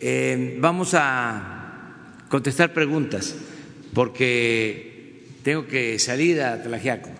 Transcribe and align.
Eh, 0.00 0.56
vamos 0.60 0.94
a 0.94 2.22
contestar 2.28 2.72
preguntas 2.72 3.34
porque 3.92 5.26
tengo 5.42 5.66
que 5.66 5.98
salir 5.98 6.40
a 6.40 6.62
Tlajiaco 6.62 7.10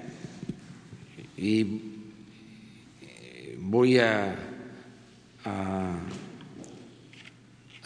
y 1.36 1.62
eh, 3.02 3.58
voy 3.58 3.98
a, 3.98 4.44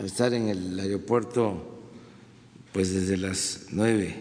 estar 0.04 0.34
en 0.34 0.48
el 0.48 0.78
aeropuerto 0.78 1.80
pues 2.72 2.92
desde 2.92 3.16
las 3.16 3.68
nueve, 3.70 4.14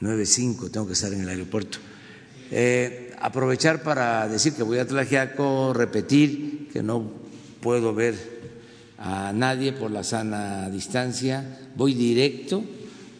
nueve 0.00 0.24
cinco 0.24 0.70
tengo 0.70 0.86
que 0.86 0.92
estar 0.92 1.12
en 1.12 1.22
el 1.22 1.28
aeropuerto. 1.30 1.78
Eh, 2.52 3.12
aprovechar 3.18 3.82
para 3.82 4.28
decir 4.28 4.52
que 4.52 4.62
voy 4.62 4.78
a 4.78 4.86
Tlajiaco, 4.86 5.72
repetir 5.72 6.68
que 6.72 6.84
no 6.84 7.10
puedo 7.60 7.92
ver 7.92 8.36
a 8.98 9.32
nadie 9.32 9.72
por 9.72 9.90
la 9.90 10.02
sana 10.02 10.70
distancia, 10.70 11.58
voy 11.76 11.94
directo 11.94 12.64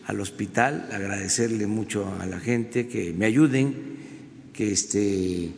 al 0.06 0.20
hospital, 0.20 0.88
agradecerle 0.92 1.66
mucho 1.66 2.06
a 2.18 2.26
la 2.26 2.40
gente 2.40 2.86
que 2.86 3.12
me 3.12 3.26
ayuden, 3.26 3.96
que 4.52 4.72
este, 4.72 5.50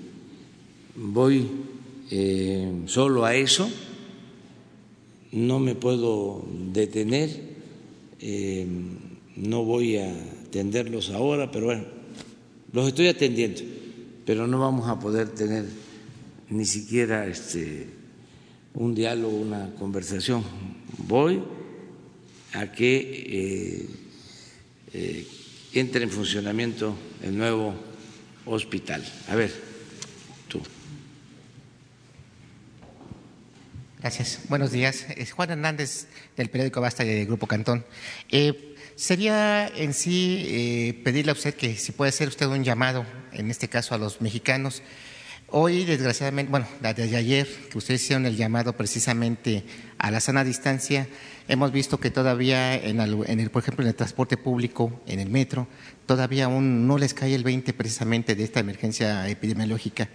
voy 0.97 1.49
eh, 2.11 2.83
solo 2.87 3.25
a 3.25 3.35
eso, 3.35 3.71
no 5.33 5.61
me 5.61 5.75
puedo 5.75 6.45
detener, 6.73 7.31
eh, 8.21 8.67
no 9.37 9.65
voy 9.65 9.99
a 9.99 10.11
atenderlos 10.47 11.11
ahora, 11.11 11.51
pero 11.51 11.67
bueno, 11.67 11.85
los 12.73 12.89
estoy 12.89 13.09
atendiendo, 13.09 13.61
pero 14.25 14.47
no 14.47 14.59
vamos 14.59 14.89
a 14.89 14.99
poder 14.99 15.29
tener 15.29 15.67
ni 16.51 16.65
siquiera 16.65 17.27
este 17.27 17.98
un 18.79 18.95
diálogo, 18.95 19.37
una 19.37 19.71
conversación. 19.75 20.45
Voy 20.99 21.43
a 22.53 22.71
que 22.71 22.97
eh, 23.27 23.87
eh, 24.93 25.27
entre 25.73 26.05
en 26.05 26.11
funcionamiento 26.11 26.97
el 27.23 27.37
nuevo 27.37 27.75
hospital. 28.47 29.05
A 29.29 29.35
ver, 29.35 29.53
tú. 30.47 30.63
Gracias. 33.99 34.43
Buenos 34.49 34.71
días. 34.71 35.07
Es 35.17 35.33
Juan 35.33 35.51
Hernández 35.51 36.07
del 36.37 36.49
periódico 36.49 36.81
Basta 36.81 37.05
y 37.05 37.09
del 37.09 37.27
Grupo 37.27 37.49
Cantón. 37.49 37.85
Eh, 38.31 38.77
sería 38.95 39.67
en 39.67 39.93
sí 39.93 41.01
pedirle 41.03 41.33
a 41.33 41.35
usted 41.35 41.55
que 41.55 41.77
si 41.77 41.91
puede 41.91 42.11
hacer 42.11 42.29
usted 42.29 42.47
un 42.47 42.63
llamado, 42.63 43.05
en 43.33 43.51
este 43.51 43.67
caso 43.67 43.97
a 43.97 43.99
los 43.99 44.21
mexicanos, 44.21 44.83
Hoy, 45.51 45.87
desgraciadamente, 45.87 46.51
bueno, 46.51 46.67
desde 46.83 47.17
ayer 47.17 47.49
que 47.71 47.79
ustedes 47.79 48.03
hicieron 48.03 48.27
el 48.27 48.37
llamado 48.37 48.75
precisamente 48.75 49.65
a 49.97 50.11
la 50.11 50.21
sana 50.21 50.45
distancia, 50.45 51.09
hemos 51.49 51.73
visto 51.73 51.99
que 51.99 52.11
todavía, 52.11 52.75
en 52.75 53.01
el, 53.01 53.51
por 53.51 53.63
ejemplo, 53.63 53.83
en 53.83 53.89
el 53.89 53.95
transporte 53.95 54.37
público, 54.37 55.01
en 55.07 55.21
el 55.21 55.31
metro, 55.31 55.67
todavía 56.05 56.45
aún 56.45 56.87
no 56.87 56.99
les 56.99 57.15
cae 57.15 57.35
el 57.35 57.45
20 57.45 57.73
precisamente 57.73 58.35
de 58.35 58.45
esta 58.45 58.61
emergencia 58.61 59.27
epidemiológica. 59.27 60.11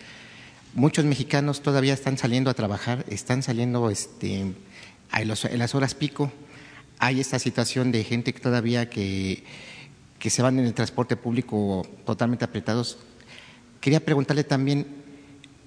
Muchos 0.76 1.04
mexicanos 1.04 1.64
todavía 1.64 1.95
están 1.95 2.20
saliendo 2.20 2.52
a 2.52 2.54
trabajar, 2.54 3.04
están 3.09 3.42
saliendo 3.42 3.89
este, 3.89 4.54
en 5.14 5.28
las 5.58 5.73
horas 5.73 5.95
pico. 5.95 6.31
Hay 7.00 7.20
esta 7.20 7.39
situación 7.39 7.92
de 7.92 8.04
gente 8.04 8.36
que 8.36 8.39
todavía 8.39 8.88
que, 8.88 9.44
que 10.20 10.30
se 10.30 10.44
van 10.44 10.59
en 10.59 10.66
el 10.66 10.76
transporte 10.76 11.16
público 11.16 11.88
totalmente 12.06 12.45
apretados. 12.45 13.00
Quería 13.81 14.00
preguntarle 14.00 14.44
también, 14.44 15.02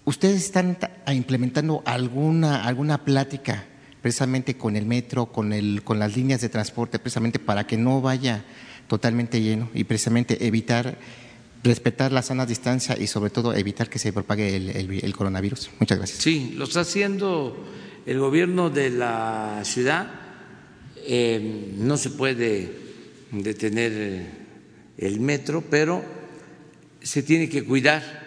¿Ustedes 0.07 0.45
están 0.45 0.79
implementando 1.13 1.83
alguna, 1.85 2.65
alguna 2.65 3.05
plática 3.05 3.65
precisamente 4.01 4.57
con 4.57 4.77
el 4.77 4.87
metro, 4.87 5.27
con, 5.27 5.53
el, 5.53 5.83
con 5.83 5.99
las 5.99 6.17
líneas 6.17 6.41
de 6.41 6.49
transporte, 6.49 7.01
precisamente 7.01 7.41
para 7.41 7.67
que 7.67 7.77
no 7.77 8.01
vaya 8.01 8.45
totalmente 8.87 9.41
lleno 9.41 9.69
y 9.75 9.83
precisamente 9.83 10.47
evitar, 10.47 10.97
respetar 11.65 12.13
la 12.13 12.23
sana 12.23 12.47
distancia 12.47 12.97
y 12.97 13.09
sobre 13.09 13.31
todo 13.31 13.53
evitar 13.53 13.91
que 13.91 13.99
se 13.99 14.13
propague 14.13 14.55
el, 14.55 15.13
coronavirus? 15.17 15.71
Muchas 15.81 15.99
gracias. 15.99 16.21
Sí, 16.21 16.55
lo 16.57 16.67
está 16.67 16.83
haciendo 16.83 17.67
el 18.07 18.21
gobierno 18.21 18.71
de 18.71 18.91
la 18.91 19.61
ciudad. 19.65 20.09
Eh, 20.99 21.75
no 21.79 21.97
se 21.97 22.11
puede 22.11 22.71
detener 23.33 24.31
el 24.99 25.19
metro, 25.19 25.65
pero 25.69 26.05
se 27.03 27.25
tiene 27.25 27.49
que 27.49 27.65
cuidar 27.65 28.26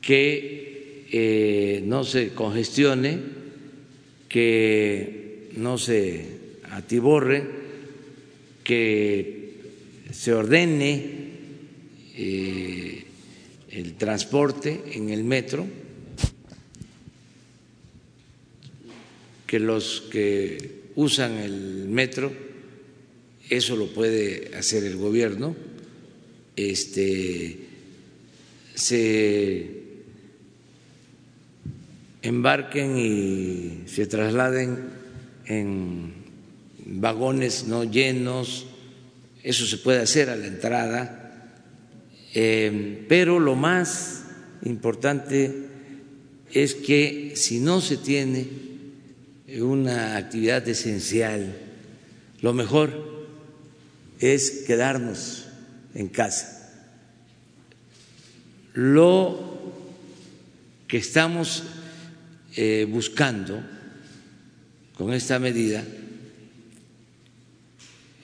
que 0.00 1.06
eh, 1.12 1.82
no 1.84 2.04
se 2.04 2.30
congestione, 2.30 3.18
que 4.28 5.50
no 5.56 5.76
se 5.76 6.24
atiborre, 6.70 7.44
que 8.62 9.54
se 10.12 10.32
ordene 10.32 11.04
eh, 12.16 13.04
el 13.70 13.94
transporte 13.94 14.80
en 14.92 15.10
el 15.10 15.24
metro, 15.24 15.66
que 19.46 19.58
los 19.58 20.02
que 20.02 20.82
usan 20.94 21.38
el 21.38 21.88
metro, 21.88 22.32
eso 23.48 23.74
lo 23.74 23.92
puede 23.92 24.52
hacer 24.56 24.84
el 24.84 24.96
gobierno, 24.96 25.56
este, 26.54 27.58
se 28.74 29.79
embarquen 32.22 32.96
y 32.98 33.88
se 33.88 34.06
trasladen 34.06 34.78
en 35.46 36.14
vagones 36.86 37.66
no 37.66 37.84
llenos, 37.84 38.66
eso 39.42 39.66
se 39.66 39.78
puede 39.78 40.00
hacer 40.00 40.28
a 40.30 40.36
la 40.36 40.46
entrada, 40.46 41.52
eh, 42.34 43.04
pero 43.08 43.40
lo 43.40 43.54
más 43.54 44.24
importante 44.62 45.66
es 46.52 46.74
que 46.74 47.32
si 47.36 47.60
no 47.60 47.80
se 47.80 47.96
tiene 47.96 48.48
una 49.60 50.16
actividad 50.16 50.66
esencial, 50.68 51.56
lo 52.40 52.52
mejor 52.52 53.26
es 54.20 54.64
quedarnos 54.66 55.46
en 55.94 56.08
casa. 56.08 56.56
Lo 58.74 59.72
que 60.86 60.98
estamos 60.98 61.64
eh, 62.56 62.86
buscando 62.88 63.62
con 64.96 65.12
esta 65.12 65.38
medida 65.38 65.84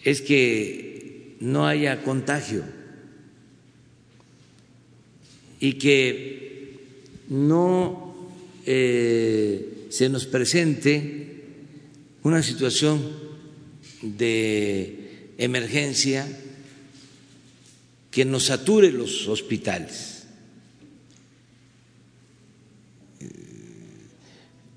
es 0.04 0.22
que 0.22 1.37
no 1.41 1.66
haya 1.66 2.03
contagio 2.03 2.62
y 5.60 5.75
que 5.75 6.78
no 7.28 8.31
eh, 8.66 9.86
se 9.91 10.09
nos 10.09 10.26
presente 10.26 11.42
una 12.22 12.42
situación 12.42 13.00
de 14.03 15.32
emergencia 15.38 16.26
que 18.10 18.25
nos 18.25 18.44
sature 18.44 18.92
los 18.92 19.28
hospitales. 19.28 20.16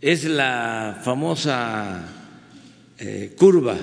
Es 0.02 0.24
la 0.24 1.02
famosa 1.04 2.08
eh, 2.98 3.34
curva 3.38 3.78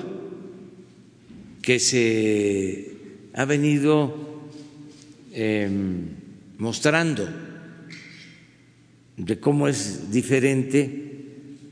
que 1.61 1.79
se 1.79 2.91
ha 3.33 3.45
venido 3.45 4.49
em, 5.33 6.07
mostrando 6.57 7.27
de 9.17 9.39
cómo 9.39 9.67
es 9.67 10.11
diferente 10.11 11.07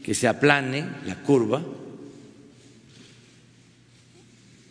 que 0.03 0.13
se 0.13 0.28
aplane 0.28 0.85
la 1.05 1.23
curva, 1.23 1.66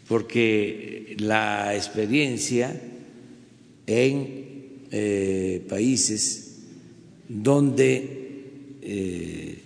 porque 0.06 1.16
la 1.18 1.74
experiencia 1.74 2.80
en 3.86 4.44
eh, 4.90 5.64
países 5.68 6.58
donde 7.28 8.24
eh, 8.82 9.63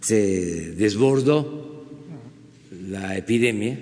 se 0.00 0.72
desbordó 0.72 1.84
la 2.88 3.16
epidemia, 3.16 3.78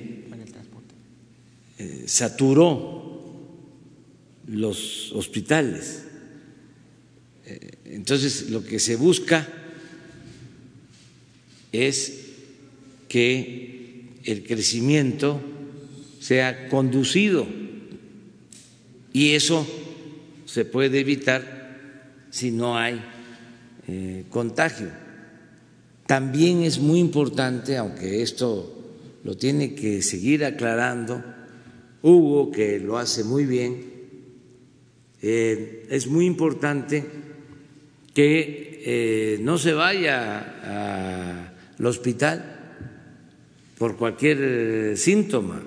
eh, 1.79 2.05
saturó 2.07 2.99
los 4.49 5.13
hospitales. 5.13 6.05
Eh, 7.47 7.71
entonces, 7.85 8.51
lo 8.51 8.65
que 8.65 8.79
se 8.79 8.97
busca 8.97 9.47
es 11.71 12.25
que 13.09 14.19
el 14.25 14.43
crecimiento 14.45 15.41
sea 16.21 16.69
conducido 16.69 17.47
y 19.13 19.31
eso 19.31 19.67
se 20.45 20.65
puede 20.65 21.01
evitar 21.01 22.27
si 22.31 22.51
no 22.51 22.77
hay 22.77 23.01
eh, 23.87 24.25
contagio 24.29 25.08
También 26.09 26.63
es 26.63 26.79
muy 26.79 27.01
importante, 27.01 27.77
aunque 27.77 28.23
esto 28.23 28.75
lo 29.25 29.37
tiene 29.37 29.75
que 29.75 30.01
seguir 30.01 30.43
aclarando 30.43 31.23
Hugo, 32.01 32.51
que 32.51 32.81
lo 32.81 32.97
hace 32.97 33.25
muy 33.25 33.45
bien, 33.45 33.85
eh, 35.21 35.87
es 35.91 36.07
muy 36.07 36.25
importante 36.25 37.05
que 38.15 38.81
eh, 38.87 39.39
no 39.43 39.59
se 39.59 39.75
vaya 39.75 41.51
al 41.77 41.85
hospital 41.85 42.87
por 43.77 43.99
cualquier 43.99 44.39
eh, 44.41 44.97
síntoma. 44.97 45.63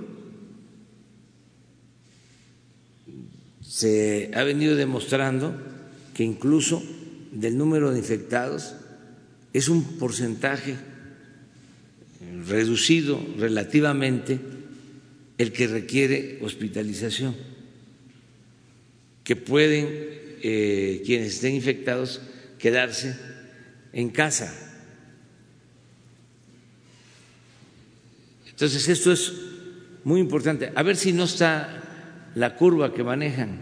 Se 3.62 4.32
ha 4.34 4.42
venido 4.42 4.76
demostrando 4.76 5.56
que 6.16 6.24
incluso 6.24 6.82
del 7.32 7.60
número 7.60 7.92
de 7.92 8.00
infectados 8.00 8.78
es 9.54 9.70
un 9.70 9.98
porcentaje 9.98 10.76
reducido 12.48 13.20
relativamente 13.38 14.40
el 15.38 15.52
que 15.52 15.68
requiere 15.68 16.40
hospitalización, 16.42 17.36
que 19.24 19.36
pueden 19.36 19.88
eh, 20.44 21.02
quienes 21.06 21.36
estén 21.36 21.56
infectados 21.56 22.22
quedarse 22.60 23.16
en 23.94 24.10
casa. 24.10 24.54
Entonces 28.50 28.88
esto 28.88 29.12
es 29.12 29.34
muy 30.04 30.20
importante. 30.20 30.72
A 30.76 30.84
ver 30.84 30.96
si 30.96 31.14
no 31.14 31.24
está 31.24 32.32
la 32.36 32.56
curva 32.56 32.94
que 32.94 33.04
manejan 33.04 33.60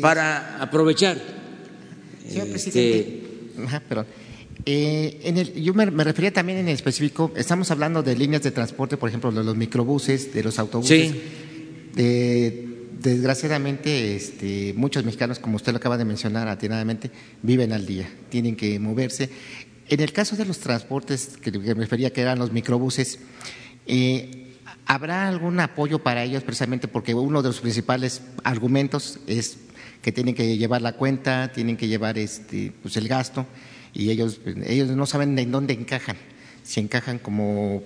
para 0.00 0.60
aprovechar. 0.60 1.18
Este, 2.28 3.29
Ajá, 3.66 3.80
perdón. 3.80 4.06
Eh, 4.66 5.20
en 5.24 5.38
el, 5.38 5.54
yo 5.54 5.74
me, 5.74 5.86
refería 5.86 6.32
también 6.32 6.58
en 6.58 6.68
específico, 6.68 7.32
estamos 7.36 7.70
hablando 7.70 8.02
de 8.02 8.16
líneas 8.16 8.42
de 8.42 8.50
transporte, 8.50 8.96
por 8.96 9.08
ejemplo, 9.08 9.32
de 9.32 9.42
los 9.42 9.56
microbuses, 9.56 10.32
de 10.34 10.42
los 10.42 10.58
autobuses. 10.58 11.12
Sí. 11.12 12.66
desgraciadamente, 13.02 14.14
este, 14.16 14.74
muchos 14.76 15.04
mexicanos, 15.04 15.38
como 15.38 15.56
usted 15.56 15.72
lo 15.72 15.78
acaba 15.78 15.96
de 15.96 16.04
mencionar 16.04 16.48
atinadamente, 16.48 17.10
viven 17.42 17.72
al 17.72 17.86
día, 17.86 18.08
tienen 18.28 18.56
que 18.56 18.78
moverse. 18.78 19.30
En 19.88 20.00
el 20.00 20.12
caso 20.12 20.36
de 20.36 20.44
los 20.44 20.58
transportes, 20.58 21.38
que, 21.40 21.50
me 21.50 21.74
refería 21.74 22.12
que 22.12 22.20
eran 22.20 22.38
los 22.38 22.52
microbuses, 22.52 23.18
eh, 23.86 24.54
¿habrá 24.86 25.26
algún 25.26 25.58
apoyo 25.58 26.00
para 26.00 26.22
ellos 26.22 26.42
precisamente? 26.42 26.86
Porque 26.86 27.14
uno 27.14 27.42
de 27.42 27.48
los 27.48 27.60
principales 27.60 28.22
argumentos 28.44 29.18
es 29.26 29.56
que 30.02 30.12
tienen 30.12 30.34
que 30.34 30.56
llevar 30.56 30.82
la 30.82 30.92
cuenta, 30.92 31.52
tienen 31.52 31.76
que 31.76 31.88
llevar 31.88 32.18
este, 32.18 32.72
pues 32.82 32.96
el 32.96 33.08
gasto 33.08 33.46
y 33.92 34.10
ellos, 34.10 34.40
ellos 34.66 34.88
no 34.90 35.06
saben 35.06 35.38
en 35.38 35.50
dónde 35.50 35.74
encajan, 35.74 36.16
si 36.62 36.80
encajan 36.80 37.18
como, 37.18 37.82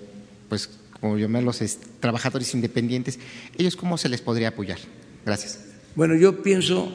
pues, 0.49 0.69
como 0.99 1.17
llamarlos 1.17 1.61
trabajadores 1.99 2.53
independientes, 2.53 3.19
ellos 3.57 3.75
cómo 3.75 3.97
se 3.97 4.09
les 4.09 4.21
podría 4.21 4.49
apoyar. 4.49 4.79
Gracias. 5.25 5.59
Bueno, 5.95 6.15
yo 6.15 6.43
pienso, 6.43 6.91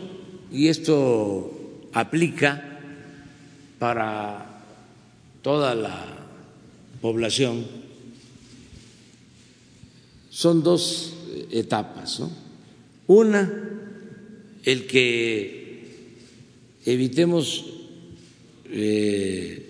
y 0.53 0.69
esto 0.69 1.89
aplica 1.93 2.79
para 3.79 4.63
toda 5.43 5.75
la 5.75 6.05
población, 7.01 7.67
son 10.29 10.63
dos 10.63 11.15
etapas. 11.51 12.21
¿no? 12.21 12.31
Una, 13.07 13.70
el 14.65 14.87
que 14.87 15.85
evitemos 16.85 17.67
eh, 18.71 19.67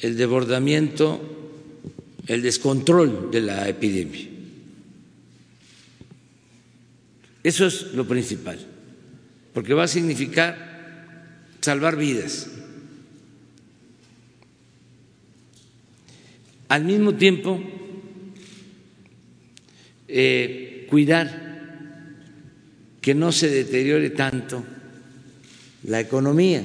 el 0.00 0.16
desbordamiento, 0.16 1.20
el 2.26 2.42
descontrol 2.42 3.30
de 3.30 3.40
la 3.40 3.68
epidemia. 3.68 4.28
Eso 7.42 7.66
es 7.66 7.94
lo 7.94 8.06
principal, 8.06 8.58
porque 9.54 9.74
va 9.74 9.84
a 9.84 9.88
significar 9.88 11.36
salvar 11.60 11.96
vidas. 11.96 12.48
Al 16.68 16.84
mismo 16.84 17.14
tiempo, 17.14 17.58
eh, 20.06 20.86
cuidar 20.90 21.47
que 23.08 23.14
no 23.14 23.32
se 23.32 23.48
deteriore 23.48 24.10
tanto 24.10 24.62
la 25.84 25.98
economía 25.98 26.62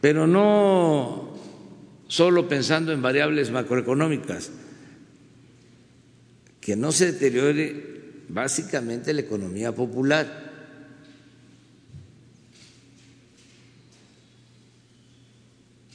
pero 0.00 0.28
no 0.28 1.36
solo 2.06 2.48
pensando 2.48 2.92
en 2.92 3.02
variables 3.02 3.50
macroeconómicas, 3.50 4.52
que 6.60 6.76
no 6.76 6.92
se 6.92 7.10
deteriore 7.10 8.22
básicamente 8.28 9.12
la 9.12 9.22
economía 9.22 9.74
popular. 9.74 10.46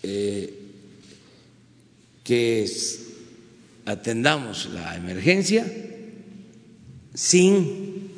Eh, 0.04 0.58
que 2.26 2.70
atendamos 3.86 4.66
la 4.74 4.98
emergencia 4.98 5.91
sin 7.14 8.10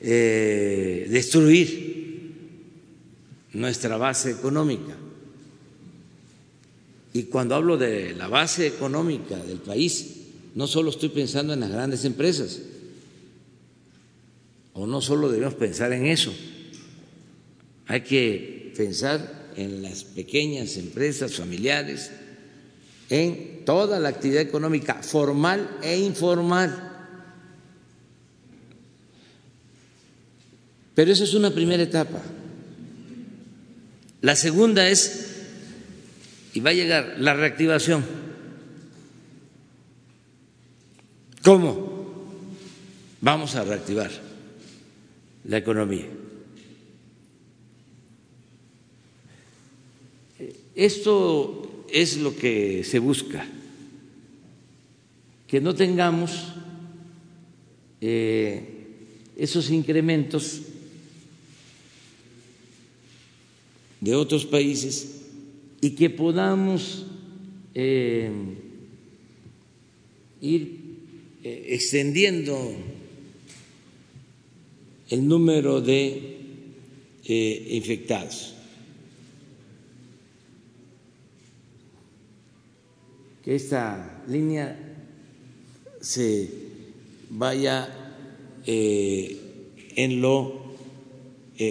eh, 0.00 1.06
destruir 1.10 1.92
nuestra 3.52 3.96
base 3.96 4.30
económica. 4.30 4.96
Y 7.14 7.24
cuando 7.24 7.54
hablo 7.54 7.76
de 7.76 8.14
la 8.14 8.26
base 8.26 8.66
económica 8.66 9.36
del 9.36 9.58
país, 9.58 10.16
no 10.54 10.66
solo 10.66 10.90
estoy 10.90 11.10
pensando 11.10 11.52
en 11.52 11.60
las 11.60 11.70
grandes 11.70 12.04
empresas, 12.04 12.60
o 14.74 14.86
no 14.86 15.02
solo 15.02 15.30
debemos 15.30 15.54
pensar 15.54 15.92
en 15.92 16.06
eso, 16.06 16.32
hay 17.86 18.00
que 18.00 18.72
pensar 18.74 19.52
en 19.56 19.82
las 19.82 20.04
pequeñas 20.04 20.78
empresas 20.78 21.34
familiares, 21.34 22.10
en 23.10 23.64
toda 23.66 24.00
la 24.00 24.08
actividad 24.08 24.40
económica 24.40 25.02
formal 25.02 25.78
e 25.82 25.98
informal. 25.98 26.91
Pero 30.94 31.12
esa 31.12 31.24
es 31.24 31.34
una 31.34 31.50
primera 31.50 31.82
etapa. 31.82 32.20
La 34.20 34.36
segunda 34.36 34.88
es 34.88 35.32
y 36.54 36.60
va 36.60 36.70
a 36.70 36.74
llegar 36.74 37.16
la 37.18 37.34
reactivación. 37.34 38.04
¿Cómo? 41.42 41.90
Vamos 43.20 43.54
a 43.56 43.64
reactivar 43.64 44.10
la 45.44 45.56
economía. 45.56 46.06
Esto 50.74 51.86
es 51.90 52.16
lo 52.18 52.34
que 52.34 52.84
se 52.84 52.98
busca, 52.98 53.46
que 55.46 55.60
no 55.60 55.74
tengamos 55.74 56.52
eh, 58.00 59.28
esos 59.36 59.70
incrementos 59.70 60.62
de 64.02 64.16
otros 64.16 64.44
países 64.44 65.22
y 65.80 65.90
que 65.90 66.10
podamos 66.10 67.06
eh, 67.72 68.30
ir 70.40 70.80
eh, 71.44 71.66
extendiendo 71.68 72.74
el 75.08 75.28
número 75.28 75.80
de 75.80 76.36
eh, 77.24 77.68
infectados. 77.70 78.54
Que 83.44 83.54
esta 83.54 84.24
línea 84.26 84.78
se 86.00 86.50
vaya 87.30 87.98
en 88.64 90.20
lo 90.20 90.62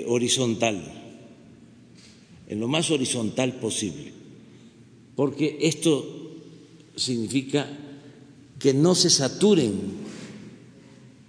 horizontal 0.07 1.00
en 2.51 2.59
lo 2.59 2.67
más 2.67 2.91
horizontal 2.91 3.53
posible, 3.61 4.11
porque 5.15 5.57
esto 5.61 6.35
significa 6.97 7.65
que 8.59 8.73
no 8.73 8.93
se 8.93 9.09
saturen 9.09 9.71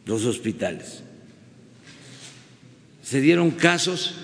los 0.05 0.25
hospitales. 0.25 1.05
Se 3.05 3.21
dieron 3.21 3.53
casos 3.53 4.15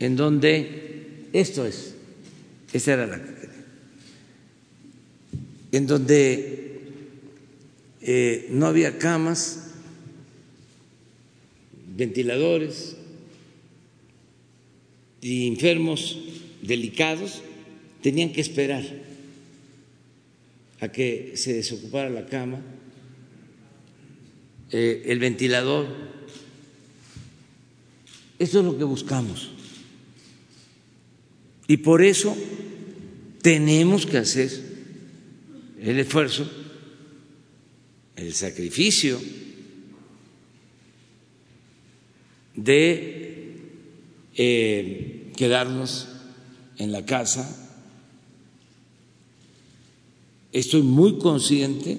en 0.00 0.16
donde 0.16 1.28
esto 1.32 1.64
es, 1.64 1.94
esa 2.72 2.94
era 2.94 3.06
la 3.06 3.20
en 5.70 5.86
donde 5.86 6.80
eh, 8.00 8.48
no 8.50 8.66
había 8.66 8.98
camas, 8.98 9.70
ventiladores, 11.96 12.95
y 15.20 15.46
enfermos 15.46 16.18
delicados 16.62 17.42
tenían 18.02 18.32
que 18.32 18.40
esperar 18.40 18.84
a 20.80 20.88
que 20.88 21.32
se 21.36 21.54
desocupara 21.54 22.10
la 22.10 22.26
cama, 22.26 22.60
eh, 24.70 25.04
el 25.06 25.18
ventilador. 25.18 25.86
Eso 28.38 28.58
es 28.58 28.64
lo 28.64 28.76
que 28.76 28.84
buscamos. 28.84 29.50
Y 31.68 31.78
por 31.78 32.02
eso 32.02 32.36
tenemos 33.42 34.06
que 34.06 34.18
hacer 34.18 34.50
el 35.80 35.98
esfuerzo, 35.98 36.48
el 38.16 38.34
sacrificio 38.34 39.20
de 42.54 43.25
eh, 44.36 45.32
quedarnos 45.36 46.08
en 46.78 46.92
la 46.92 47.04
casa. 47.04 47.64
Estoy 50.52 50.82
muy 50.82 51.18
consciente 51.18 51.98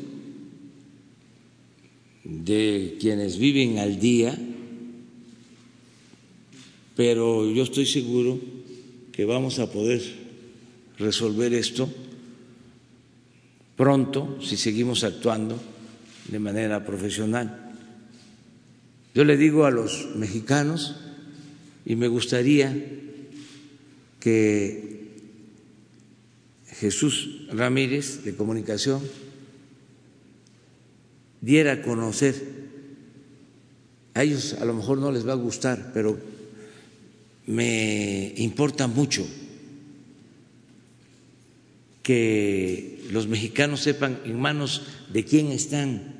de 2.24 2.98
quienes 3.00 3.38
viven 3.38 3.80
al 3.80 4.00
día, 4.00 4.38
pero 6.96 7.50
yo 7.50 7.64
estoy 7.64 7.86
seguro 7.86 8.40
que 9.12 9.26
vamos 9.26 9.60
a 9.60 9.72
poder 9.72 10.02
resolver 10.98 11.54
esto 11.54 11.90
pronto 13.76 14.40
si 14.42 14.58
seguimos 14.58 15.04
actuando 15.04 15.58
de 16.28 16.40
manera 16.40 16.84
profesional. 16.84 17.76
Yo 19.14 19.24
le 19.24 19.38
digo 19.38 19.66
a 19.66 19.72
los 19.72 20.10
mexicanos, 20.16 20.96
y 21.88 21.96
me 21.96 22.10
gustaría 22.10 22.76
que 24.20 25.08
Jesús 26.66 27.48
Ramírez 27.50 28.26
de 28.26 28.36
Comunicación 28.36 29.02
diera 31.40 31.72
a 31.72 31.82
conocer, 31.82 32.36
a 34.14 34.22
ellos 34.22 34.58
a 34.60 34.66
lo 34.66 34.74
mejor 34.74 34.98
no 34.98 35.14
les 35.14 35.26
va 35.26 35.32
a 35.32 35.40
gustar, 35.40 35.92
pero 35.94 36.20
me 37.46 38.34
importa 38.36 38.88
mucho 38.88 39.26
que 42.04 43.08
los 43.12 43.28
mexicanos 43.28 43.80
sepan 43.80 44.20
en 44.26 44.38
manos 44.38 44.82
de 45.14 45.24
quién 45.24 45.54
están. 45.54 46.17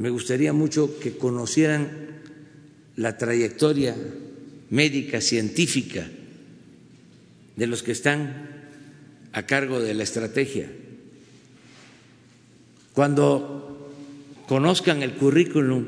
Me 0.00 0.08
gustaría 0.08 0.54
mucho 0.54 0.98
que 0.98 1.18
conocieran 1.18 1.90
la 2.96 3.18
trayectoria 3.18 3.94
médica, 4.70 5.20
científica 5.20 6.08
de 7.54 7.66
los 7.66 7.82
que 7.82 7.92
están 7.92 8.48
a 9.32 9.42
cargo 9.42 9.78
de 9.78 9.92
la 9.92 10.04
estrategia. 10.04 10.72
Cuando 12.94 13.92
conozcan 14.48 15.02
el 15.02 15.12
currículum 15.16 15.84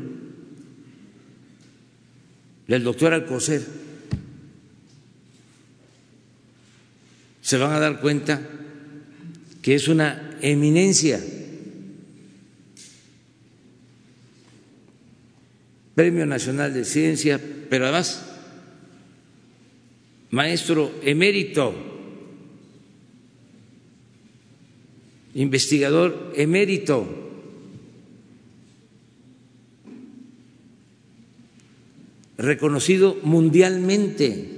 del 2.69 2.85
doctor 2.85 3.15
Alcocer, 3.15 3.67
se 7.41 7.57
van 7.57 7.73
a 7.73 7.81
dar 7.81 7.99
cuenta 8.03 8.43
que 9.63 9.75
es 9.75 9.89
una 9.89 10.37
eminencia. 10.43 11.19
Premio 15.95 16.27
Nacional 16.27 16.73
de 16.73 16.85
Ciencia, 16.85 17.41
pero 17.69 17.85
además 17.85 18.29
maestro 20.31 20.93
emérito, 21.03 21.75
investigador 25.35 26.33
emérito. 26.37 27.23
reconocido 32.43 33.17
mundialmente, 33.23 34.53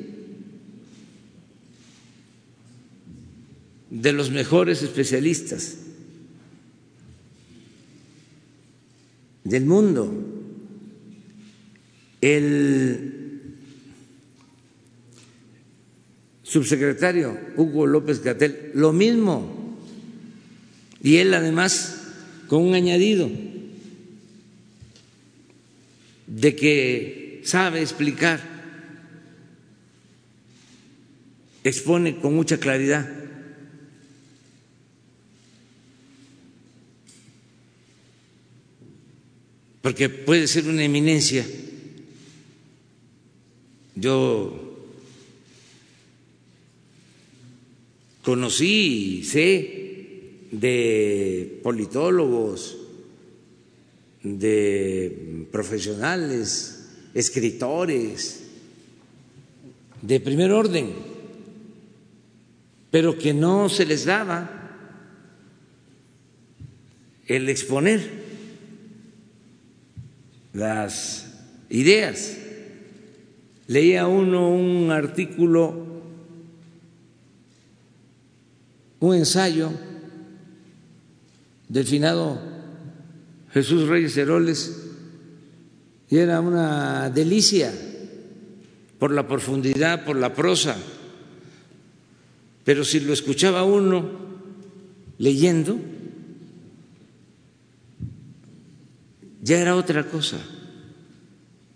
de 3.91 4.12
los 4.12 4.31
mejores 4.31 4.83
especialistas 4.83 5.76
del 9.45 9.67
mundo. 9.67 10.34
El 12.25 13.12
subsecretario 16.43 17.38
Hugo 17.54 17.87
López 17.87 18.23
Gatel, 18.23 18.71
lo 18.73 18.95
mismo, 18.95 19.76
y 21.02 21.16
él 21.16 21.35
además 21.35 22.00
con 22.49 22.62
un 22.62 22.73
añadido 22.73 23.31
de 26.26 26.57
que 26.57 27.43
sabe 27.45 27.83
explicar, 27.83 28.40
expone 31.62 32.16
con 32.21 32.35
mucha 32.35 32.57
claridad. 32.57 33.07
Porque 39.83 40.09
puede 40.09 40.47
ser 40.47 40.66
una 40.69 40.85
eminencia. 40.85 41.45
Yo 43.96 44.74
conocí 48.22 49.18
y 49.18 49.24
sé 49.24 50.48
de 50.50 51.60
politólogos, 51.62 52.78
de 54.22 55.46
profesionales 55.52 56.88
escritores 57.14 58.42
de 60.02 60.20
primer 60.20 60.50
orden, 60.50 60.92
pero 62.90 63.16
que 63.16 63.32
no 63.32 63.68
se 63.68 63.86
les 63.86 64.04
daba 64.04 64.50
el 67.26 67.48
exponer 67.48 68.24
las 70.52 71.26
ideas. 71.70 72.38
Leía 73.66 74.06
uno 74.06 74.50
un 74.50 74.90
artículo, 74.90 75.75
un 79.00 79.14
ensayo 79.14 79.71
del 81.68 81.85
finado 81.87 82.38
Jesús 83.52 83.88
Reyes 83.88 84.16
Heroles 84.16 84.85
y 86.11 86.18
era 86.18 86.40
una 86.40 87.09
delicia 87.09 87.73
por 88.99 89.12
la 89.12 89.26
profundidad, 89.26 90.04
por 90.04 90.16
la 90.16 90.35
prosa. 90.35 90.76
Pero 92.64 92.85
si 92.85 93.00
lo 93.00 93.12
escuchaba 93.12 93.64
uno 93.64 94.11
leyendo, 95.18 95.78
ya 99.42 99.59
era 99.59 99.76
otra 99.76 100.04
cosa. 100.09 100.38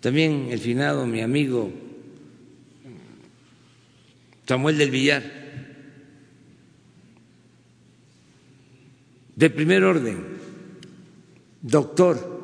También 0.01 0.49
el 0.51 0.61
finado, 0.61 1.07
mi 1.07 1.21
amigo 1.21 1.73
Samuel 4.49 4.79
del 4.79 4.91
Villar, 4.91 5.23
de 9.37 9.51
primer 9.51 9.85
orden, 9.85 10.25
doctor 11.61 12.39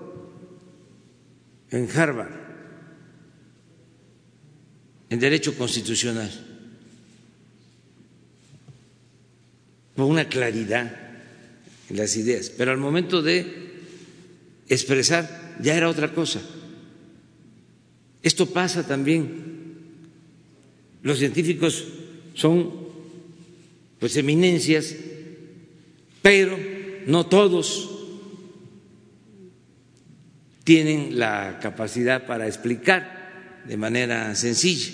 en 1.70 1.88
Harvard, 1.90 2.34
en 5.08 5.18
Derecho 5.18 5.56
Constitucional, 5.56 6.30
con 9.96 10.04
una 10.04 10.28
claridad 10.28 10.94
en 11.88 11.96
las 11.96 12.16
ideas, 12.16 12.50
pero 12.50 12.70
al 12.70 12.78
momento 12.78 13.22
de 13.22 13.80
expresar 14.68 15.56
ya 15.62 15.74
era 15.74 15.88
otra 15.88 16.12
cosa. 16.12 16.42
Esto 18.24 18.46
pasa 18.46 18.86
también. 18.86 19.28
Los 21.02 21.18
científicos 21.18 21.84
son 22.32 22.72
pues 24.00 24.16
eminencias, 24.16 24.96
pero 26.22 26.58
no 27.06 27.26
todos 27.26 27.90
tienen 30.64 31.18
la 31.18 31.58
capacidad 31.60 32.26
para 32.26 32.46
explicar 32.46 33.62
de 33.68 33.76
manera 33.76 34.34
sencilla. 34.34 34.92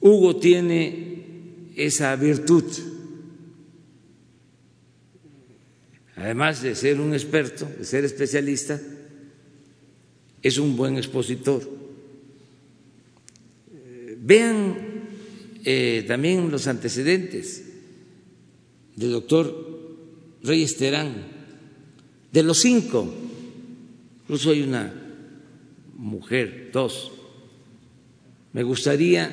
Hugo 0.00 0.36
tiene 0.36 1.72
esa 1.74 2.14
virtud, 2.14 2.64
además 6.14 6.62
de 6.62 6.76
ser 6.76 7.00
un 7.00 7.12
experto, 7.12 7.68
de 7.76 7.84
ser 7.84 8.04
especialista, 8.04 8.80
es 10.46 10.58
un 10.58 10.76
buen 10.76 10.96
expositor. 10.96 11.62
Vean 14.18 14.76
eh, 15.64 16.04
también 16.06 16.50
los 16.50 16.66
antecedentes 16.68 17.64
del 18.94 19.10
doctor 19.12 19.66
Reyes 20.42 20.76
Terán, 20.76 21.14
de 22.32 22.42
los 22.42 22.58
cinco, 22.58 23.12
incluso 24.22 24.50
hay 24.50 24.62
una 24.62 24.94
mujer, 25.96 26.70
dos. 26.72 27.10
Me 28.52 28.62
gustaría, 28.62 29.30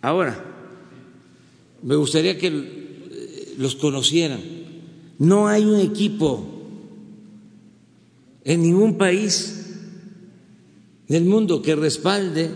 ahora, 0.00 0.42
me 1.82 1.96
gustaría 1.96 2.38
que 2.38 2.50
los 3.58 3.76
conocieran. 3.76 4.40
No 5.18 5.48
hay 5.48 5.64
un 5.64 5.80
equipo 5.80 6.55
en 8.46 8.62
ningún 8.62 8.96
país 8.96 9.66
del 11.08 11.24
mundo 11.24 11.60
que 11.60 11.74
respalde, 11.74 12.48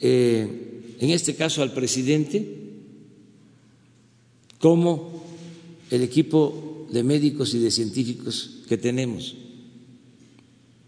eh, 0.00 0.96
en 0.98 1.10
este 1.10 1.36
caso 1.36 1.62
al 1.62 1.74
presidente, 1.74 2.48
como 4.58 5.22
el 5.90 6.02
equipo 6.02 6.88
de 6.90 7.04
médicos 7.04 7.52
y 7.52 7.58
de 7.58 7.70
científicos 7.70 8.62
que 8.66 8.78
tenemos. 8.78 9.36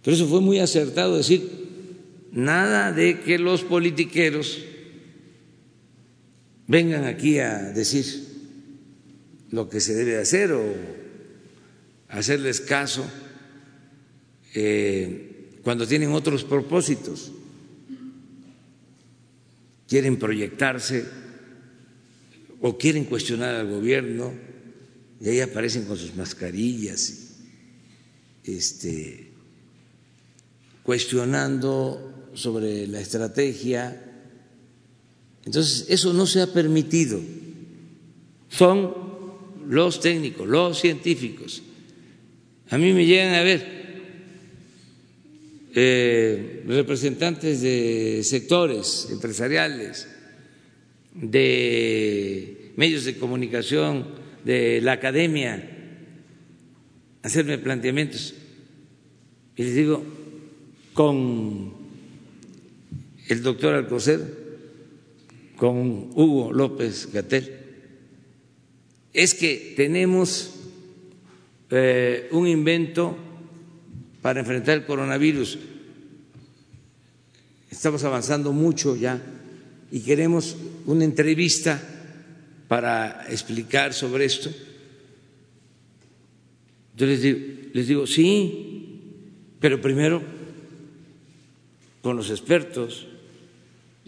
Por 0.03 0.15
eso 0.15 0.27
fue 0.27 0.41
muy 0.41 0.59
acertado 0.59 1.19
decir, 1.19 1.67
nada 2.33 2.93
de 2.93 3.21
que 3.21 3.39
los 3.39 3.63
politiqueros 3.63 4.59
vengan 6.67 7.05
aquí 7.05 7.41
a 7.41 7.59
decir 7.73 8.07
lo 9.51 9.69
que 9.69 9.81
se 9.81 9.95
debe 9.95 10.17
hacer 10.17 10.53
o 10.53 11.06
hacerles 12.09 12.61
caso 12.61 13.05
eh, 14.55 15.59
cuando 15.63 15.87
tienen 15.87 16.13
otros 16.13 16.45
propósitos, 16.45 17.33
quieren 19.89 20.19
proyectarse 20.19 21.05
o 22.61 22.79
quieren 22.79 23.05
cuestionar 23.05 23.55
al 23.55 23.69
gobierno 23.69 24.33
y 25.21 25.29
ahí 25.29 25.41
aparecen 25.41 25.85
con 25.85 25.97
sus 25.97 26.15
mascarillas, 26.15 27.37
este, 28.45 29.31
cuestionando 30.83 32.31
sobre 32.35 32.87
la 32.87 33.01
estrategia. 33.01 34.03
Entonces, 35.45 35.87
eso 35.89 36.13
no 36.13 36.27
se 36.27 36.43
ha 36.43 36.53
permitido. 36.53 37.21
Son 38.49 38.95
los 39.69 40.01
técnicos, 40.01 40.47
los 40.47 40.79
científicos. 40.81 41.63
A 42.69 42.79
mí 42.79 42.93
me 42.93 43.07
llegan 43.07 43.35
a 43.35 43.43
ver 43.43 43.77
eh, 45.75 46.65
representantes 46.67 47.61
de 47.61 48.23
sectores 48.25 49.09
empresariales, 49.11 50.09
de 51.15 52.73
medios 52.77 53.05
de 53.05 53.17
comunicación, 53.17 54.07
de 54.45 54.81
la 54.81 54.93
academia, 54.93 55.63
hacerme 57.23 57.59
planteamientos. 57.59 58.35
Y 59.57 59.63
les 59.63 59.75
digo, 59.75 60.05
con 60.93 61.73
el 63.29 63.43
doctor 63.43 63.75
Alcocer, 63.75 64.21
con 65.57 66.11
Hugo 66.15 66.53
López 66.53 67.11
Gatel, 67.13 67.53
es 69.13 69.35
que 69.35 69.75
tenemos 69.77 70.56
eh, 71.71 72.29
un 72.33 72.47
invento 72.47 73.17
para 74.23 74.41
enfrentar 74.41 74.77
el 74.77 74.85
coronavirus. 74.85 75.59
Estamos 77.71 78.05
avanzando 78.05 78.53
mucho 78.53 78.97
ya 78.97 79.21
y 79.91 80.01
queremos 80.01 80.57
una 80.87 81.05
entrevista 81.05 81.81
para 82.69 83.27
explicar 83.31 83.93
sobre 83.93 84.25
esto. 84.25 84.51
Yo 86.97 87.07
les 87.07 87.23
digo, 87.23 87.39
les 87.73 87.87
digo, 87.87 88.07
sí, 88.07 89.03
pero 89.61 89.81
primero 89.81 90.23
con 92.03 92.17
los 92.17 92.31
expertos, 92.31 93.09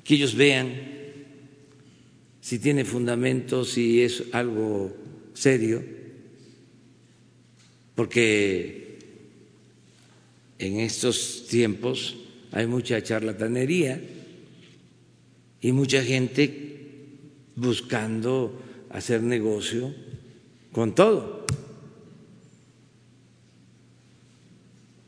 que 0.04 0.14
ellos 0.14 0.34
vean 0.34 0.72
si 2.40 2.58
tiene 2.58 2.84
fundamento, 2.84 3.64
si 3.64 4.00
es 4.02 4.24
algo 4.32 4.96
serio, 5.34 5.97
porque 7.98 8.96
en 10.60 10.78
estos 10.78 11.48
tiempos 11.50 12.14
hay 12.52 12.64
mucha 12.68 13.02
charlatanería 13.02 14.00
y 15.60 15.72
mucha 15.72 16.04
gente 16.04 16.92
buscando 17.56 18.62
hacer 18.90 19.24
negocio 19.24 19.92
con 20.70 20.94
todo. 20.94 21.44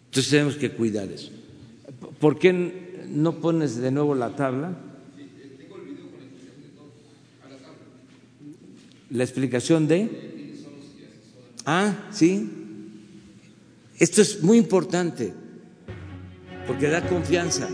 Entonces 0.07 0.29
tenemos 0.33 0.57
que 0.57 0.73
cuidar 0.73 1.13
eso. 1.13 1.31
¿Por 2.19 2.41
qué 2.41 2.53
no 3.09 3.41
pones 3.41 3.77
de 3.77 3.93
nuevo 3.93 4.17
la 4.17 4.35
tabla? 4.35 4.77
La 9.11 9.23
explicación 9.23 9.87
de... 9.87 10.09
Ah, 11.65 12.09
sí. 12.11 12.57
Esto 14.01 14.23
es 14.23 14.43
muy 14.43 14.57
importante 14.57 15.35
porque 16.67 16.89
da 16.89 17.07
confianza. 17.07 17.69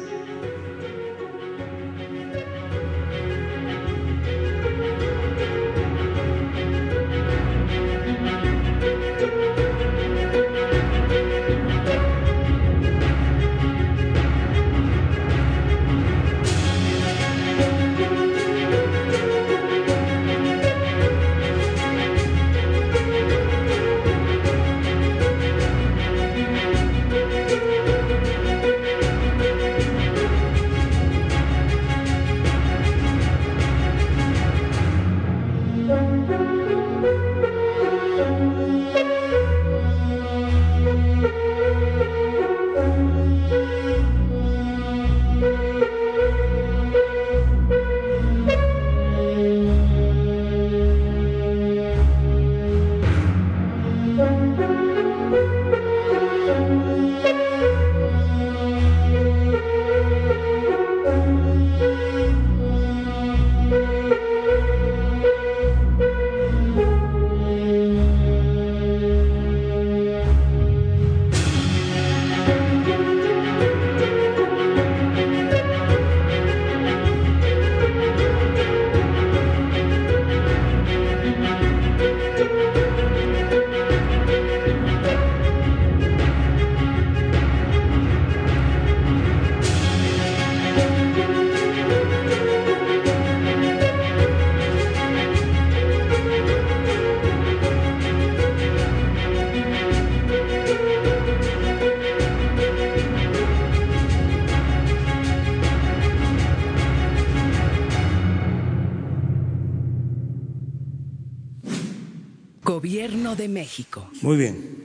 Muy 114.22 114.36
bien. 114.38 114.76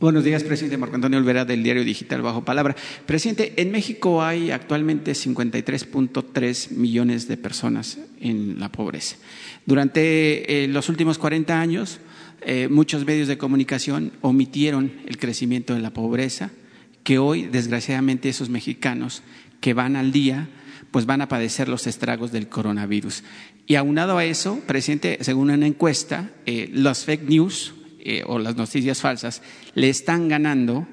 Buenos 0.00 0.24
días, 0.24 0.42
presidente 0.44 0.78
Marco 0.78 0.94
Antonio 0.94 1.18
Olvera 1.18 1.44
del 1.44 1.62
diario 1.62 1.84
digital 1.84 2.22
Bajo 2.22 2.42
Palabra. 2.42 2.74
Presidente, 3.04 3.52
en 3.60 3.70
México 3.70 4.22
hay 4.22 4.50
actualmente 4.50 5.12
53.3 5.12 6.70
millones 6.70 7.28
de 7.28 7.36
personas 7.36 7.98
en 8.18 8.58
la 8.58 8.72
pobreza. 8.72 9.16
Durante 9.66 10.64
eh, 10.64 10.68
los 10.68 10.88
últimos 10.88 11.18
40 11.18 11.60
años, 11.60 12.00
eh, 12.40 12.68
muchos 12.70 13.04
medios 13.04 13.28
de 13.28 13.36
comunicación 13.36 14.12
omitieron 14.22 14.90
el 15.06 15.18
crecimiento 15.18 15.74
de 15.74 15.80
la 15.80 15.92
pobreza, 15.92 16.50
que 17.04 17.18
hoy, 17.18 17.42
desgraciadamente, 17.42 18.30
esos 18.30 18.48
mexicanos 18.48 19.22
que 19.60 19.74
van 19.74 19.96
al 19.96 20.12
día, 20.12 20.48
pues 20.90 21.06
van 21.06 21.22
a 21.22 21.28
padecer 21.28 21.68
los 21.68 21.86
estragos 21.86 22.32
del 22.32 22.48
coronavirus. 22.48 23.22
Y 23.66 23.76
aunado 23.76 24.18
a 24.18 24.24
eso, 24.24 24.60
presidente, 24.66 25.18
según 25.20 25.50
una 25.50 25.66
encuesta, 25.66 26.30
eh, 26.46 26.68
los 26.72 27.04
fake 27.04 27.28
news 27.28 27.74
eh, 28.00 28.22
o 28.26 28.38
las 28.38 28.56
noticias 28.56 29.00
falsas 29.00 29.42
le 29.74 29.88
están 29.88 30.28
ganando 30.28 30.86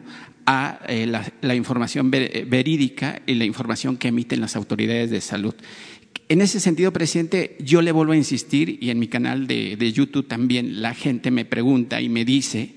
a 0.46 0.80
eh, 0.88 1.06
la, 1.06 1.56
información 1.56 2.10
verídica 2.10 3.22
y 3.26 3.36
la 3.36 3.46
información 3.46 3.98
que 3.98 4.10
emiten 4.10 4.40
las 4.40 4.56
autoridades 4.56 5.10
de 5.10 5.20
salud. 5.20 5.54
En 6.30 6.42
ese 6.42 6.60
sentido, 6.60 6.92
presidente, 6.92 7.58
yo 7.60 7.82
le 7.82 7.92
vuelvo 7.92 8.12
a 8.12 8.18
insistir 8.18 8.78
y 8.82 8.90
en 8.90 9.00
mi 9.00 9.08
canal 9.08 9.48
de, 9.48 9.92
YouTube 9.94 10.28
también 10.28 10.82
la 10.82 10.94
gente 10.94 11.32
me 11.32 11.46
pregunta 11.46 12.02
y 12.02 12.10
me 12.10 12.26
dice 12.26 12.76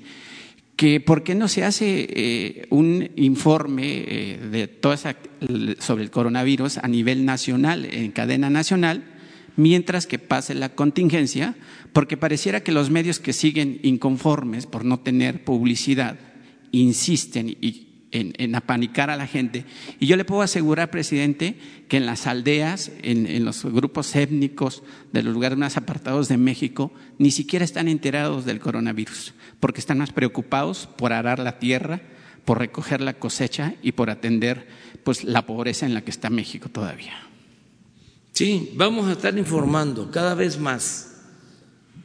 que 0.81 0.99
por 0.99 1.23
qué 1.23 1.35
no 1.35 1.47
se 1.47 1.63
hace 1.63 2.07
eh, 2.09 2.67
un 2.71 3.11
informe 3.17 4.39
de 4.51 4.67
toda 4.67 4.97
sobre 4.97 6.05
el 6.05 6.11
coronavirus 6.11 6.79
a 6.79 6.89
nivel 6.89 7.27
nacional, 7.27 7.85
en 7.85 8.11
cadena 8.13 8.49
nacional, 8.49 9.05
mientras 9.57 10.07
que 10.07 10.19
pase 10.19 10.55
la 10.55 10.71
contingencia, 10.71 11.55
porque 11.93 12.17
pareciera 12.17 12.63
que 12.63 12.73
los 12.73 12.89
medios 12.89 13.21
que 13.21 13.35
siguen 13.35 13.79
inconformes 13.83 14.65
por 14.65 14.87
no 14.87 15.01
tener 15.01 15.45
publicidad 15.45 16.19
insisten 16.73 17.59
en, 18.13 18.55
apanicar 18.55 19.11
a 19.11 19.17
la 19.17 19.27
gente. 19.27 19.65
Y 19.99 20.07
yo 20.07 20.17
le 20.17 20.25
puedo 20.25 20.43
asegurar, 20.43 20.91
presidente, 20.91 21.57
que 21.89 21.97
en 21.97 22.07
las 22.07 22.27
aldeas, 22.27 22.91
en, 23.03 23.45
los 23.45 23.65
grupos 23.65 24.15
étnicos 24.17 24.83
de 25.13 25.23
los 25.23 25.33
lugares 25.33 25.59
más 25.59 25.77
apartados 25.77 26.29
de 26.29 26.37
México, 26.37 26.93
ni 27.19 27.31
siquiera 27.31 27.65
están 27.65 27.89
enterados 27.89 28.45
del 28.45 28.61
coronavirus, 28.61 29.35
porque 29.61 29.81
están 29.81 29.99
más 29.99 30.13
preocupados 30.13 30.89
por 30.97 31.13
arar 31.13 31.39
la 31.39 31.59
tierra, 31.59 32.01
por 32.45 32.59
recoger 32.59 33.01
la 33.01 33.15
cosecha 33.15 33.75
y 33.83 33.93
por 33.93 34.11
atender 34.11 34.67
pues, 35.05 35.25
la 35.25 35.47
pobreza 35.47 35.87
en 35.87 35.95
la 35.95 36.03
que 36.03 36.11
está 36.11 36.31
México 36.31 36.69
todavía. 36.69 37.15
Sí, 38.33 38.73
vamos 38.75 39.09
a 39.09 39.13
estar 39.13 39.37
informando 39.37 40.11
cada 40.11 40.35
vez 40.35 40.59
más. 40.59 41.23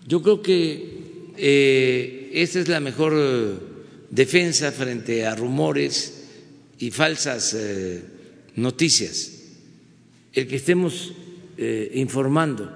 Yo 0.08 0.22
creo 0.22 0.42
que 0.42 1.32
eh, 1.38 2.30
esa 2.34 2.60
es 2.60 2.68
la 2.68 2.80
mejor 2.80 3.75
defensa 4.16 4.72
frente 4.72 5.26
a 5.26 5.36
rumores 5.36 6.24
y 6.80 6.92
falsas 6.92 7.54
eh, 7.54 8.02
noticias, 8.56 9.32
el 10.34 10.48
que 10.48 10.56
estemos 10.56 11.14
informando 11.94 12.70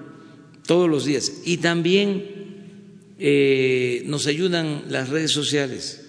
todos 0.66 0.88
los 0.88 1.04
días. 1.04 1.42
Y 1.44 1.58
también 1.58 2.24
nos 4.06 4.26
ayudan 4.26 4.84
las 4.88 5.10
redes 5.10 5.32
sociales. 5.32 6.00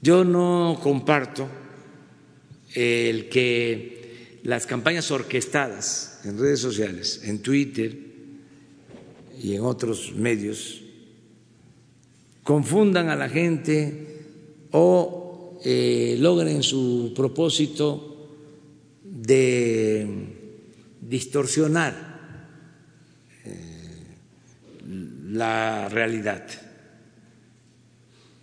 Yo 0.00 0.24
no 0.24 0.80
comparto 0.82 1.46
el 2.74 3.28
que 3.28 3.96
las 4.44 4.66
campañas 4.66 5.10
orquestadas 5.10 6.20
en 6.24 6.38
redes 6.38 6.60
sociales, 6.60 7.22
en 7.24 7.40
Twitter 7.40 7.96
y 9.42 9.54
en 9.54 9.62
otros 9.62 10.12
medios, 10.14 10.82
confundan 12.46 13.08
a 13.08 13.16
la 13.16 13.28
gente 13.28 14.06
o 14.70 15.58
eh, 15.64 16.16
logren 16.20 16.62
su 16.62 17.12
propósito 17.14 18.30
de 19.02 20.06
distorsionar 21.00 21.92
eh, 23.44 23.50
la 25.32 25.88
realidad. 25.88 26.46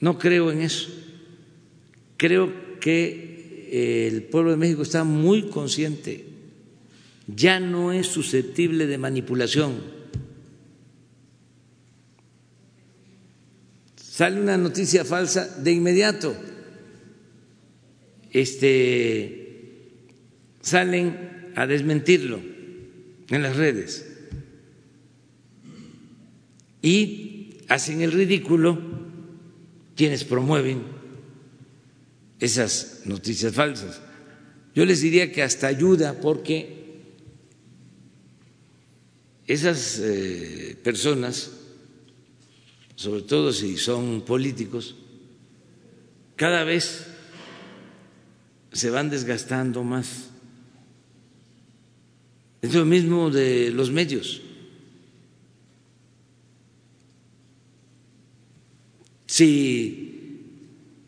No 0.01 0.19
creo 0.19 0.51
en 0.51 0.63
eso. 0.63 0.89
Creo 2.17 2.79
que 2.81 4.09
el 4.09 4.23
pueblo 4.23 4.51
de 4.51 4.57
México 4.57 4.81
está 4.81 5.05
muy 5.05 5.43
consciente, 5.43 6.25
ya 7.25 7.61
no 7.61 7.93
es 7.93 8.07
susceptible 8.07 8.85
de 8.85 8.97
manipulación. 8.97 9.92
Sale 14.13 14.39
una 14.39 14.59
noticia 14.59 15.03
falsa 15.03 15.47
de 15.57 15.71
inmediato. 15.71 16.35
Este 18.29 19.89
salen 20.61 21.51
a 21.55 21.65
desmentirlo 21.65 22.39
en 23.31 23.41
las 23.41 23.55
redes 23.55 24.05
y 26.83 27.57
hacen 27.69 28.01
el 28.01 28.11
ridículo 28.11 28.79
quienes 29.95 30.25
promueven 30.25 30.83
esas 32.39 33.01
noticias 33.05 33.55
falsas. 33.55 33.99
Yo 34.75 34.85
les 34.85 35.01
diría 35.01 35.31
que 35.31 35.41
hasta 35.41 35.65
ayuda 35.65 36.21
porque 36.21 37.01
esas 39.47 39.99
eh, 40.03 40.77
personas, 40.83 41.62
sobre 42.95 43.21
todo 43.21 43.51
si 43.51 43.77
son 43.77 44.21
políticos, 44.21 44.95
cada 46.35 46.63
vez 46.63 47.07
se 48.71 48.89
van 48.89 49.09
desgastando 49.09 49.83
más. 49.83 50.29
Es 52.61 52.73
lo 52.73 52.85
mismo 52.85 53.29
de 53.29 53.71
los 53.71 53.91
medios. 53.91 54.41
Si 59.25 60.39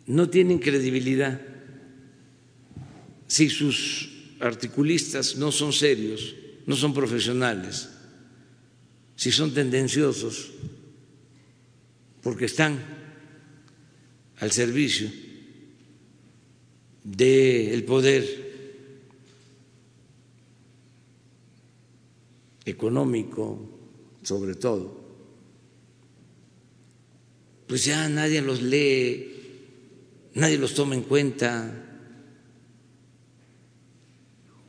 no 0.08 0.30
tienen 0.30 0.60
credibilidad 0.60 1.42
si 3.28 3.50
sus 3.50 4.10
articulistas 4.40 5.36
no 5.36 5.52
son 5.52 5.74
serios, 5.74 6.36
no 6.66 6.76
son 6.76 6.94
profesionales, 6.94 7.90
si 9.16 9.32
son 9.32 9.54
tendenciosos, 9.54 10.52
porque 12.26 12.46
están 12.46 12.80
al 14.40 14.52
servicio 14.52 15.08
del 17.04 17.84
poder 17.84 18.26
económico, 22.66 23.60
sobre 24.24 24.56
todo, 24.56 25.06
pues 27.68 27.86
ya 27.86 28.10
nadie 28.10 28.42
los 28.42 28.60
lee 28.64 29.32
nadie 30.34 30.58
los 30.58 30.74
toma 30.74 30.96
en 30.96 31.04
cuenta. 31.04 31.72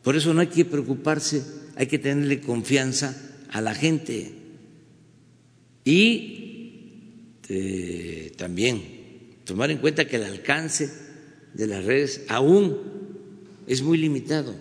Por 0.03 0.14
eso 0.14 0.35
no 0.35 0.42
hay 0.42 0.49
que 0.49 0.66
preocuparse, 0.66 1.42
hay 1.75 1.87
que 1.87 1.99
tenerle 1.99 2.42
confianza 2.42 3.16
a 3.49 3.62
la 3.62 3.75
gente 3.75 4.35
y 5.87 6.46
eh, 7.49 8.33
también 8.37 8.83
tomar 9.45 9.71
en 9.71 9.79
cuenta 9.79 10.07
que 10.07 10.17
el 10.17 10.25
alcance 10.25 10.91
de 11.55 11.67
las 11.67 11.85
redes 11.85 12.25
aún 12.29 12.77
es 13.67 13.83
muy 13.83 13.99
limitado 13.99 14.55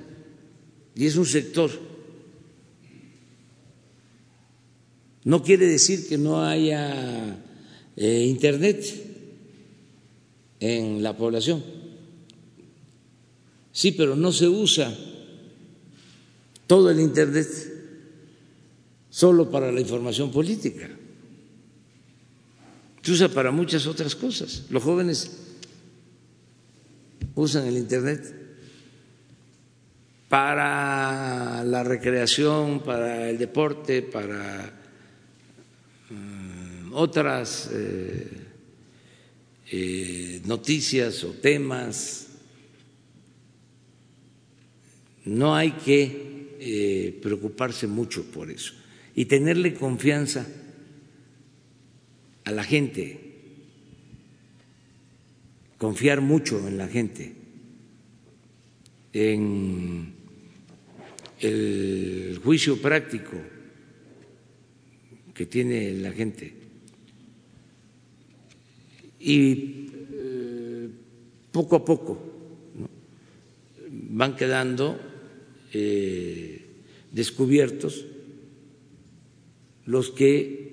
y 0.96 1.06
es 1.06 1.16
un 1.16 1.26
sector. 1.26 1.72
No 5.24 5.44
quiere 5.44 5.66
decir 5.66 6.08
que 6.08 6.18
no 6.18 6.44
haya 6.44 7.38
eh, 7.98 8.26
Internet 8.28 8.86
en 10.60 11.02
la 11.02 11.18
población. 11.18 11.64
Sí, 13.72 13.92
pero 13.92 14.16
no 14.16 14.32
se 14.32 14.48
usa 14.48 14.96
todo 16.68 16.90
el 16.92 17.00
Internet 17.00 17.48
solo 19.10 19.50
para 19.50 19.72
la 19.72 19.82
información 19.82 20.32
política. 20.32 20.90
Se 23.06 23.12
usa 23.12 23.30
para 23.30 23.52
muchas 23.52 23.86
otras 23.86 24.16
cosas. 24.16 24.64
Los 24.72 24.82
jóvenes 24.82 25.30
usan 27.36 27.68
el 27.68 27.78
Internet 27.78 28.34
para 30.28 31.64
la 31.64 31.84
recreación, 31.84 32.82
para 32.82 33.30
el 33.30 33.38
deporte, 33.38 34.02
para 34.02 34.74
mm, 36.10 36.94
otras 36.94 37.70
eh, 37.74 38.28
eh, 39.72 40.42
noticias 40.46 41.24
o 41.26 41.34
temas. 41.34 42.30
No 45.26 45.56
hay 45.56 45.74
que 45.74 46.56
eh, 46.60 47.20
preocuparse 47.22 47.86
mucho 47.86 48.24
por 48.32 48.50
eso 48.50 48.74
y 49.14 49.26
tenerle 49.26 49.76
confianza 49.76 50.48
a 52.46 52.52
la 52.52 52.64
gente. 52.64 53.26
confiar 55.78 56.22
mucho 56.22 56.68
en 56.68 56.78
la 56.78 56.88
gente, 56.88 57.34
en 59.14 60.14
el 61.42 62.40
juicio 62.44 62.82
práctico 62.82 63.38
que 65.34 65.46
tiene 65.46 65.92
la 66.00 66.12
gente. 66.12 66.54
Y 69.20 69.90
eh, 70.14 70.90
poco 71.52 71.76
a 71.76 71.86
poco 71.86 72.20
van 73.90 74.36
quedando 74.36 75.00
eh, 75.74 76.66
descubiertos 77.12 78.06
los 79.86 80.10
que 80.12 80.65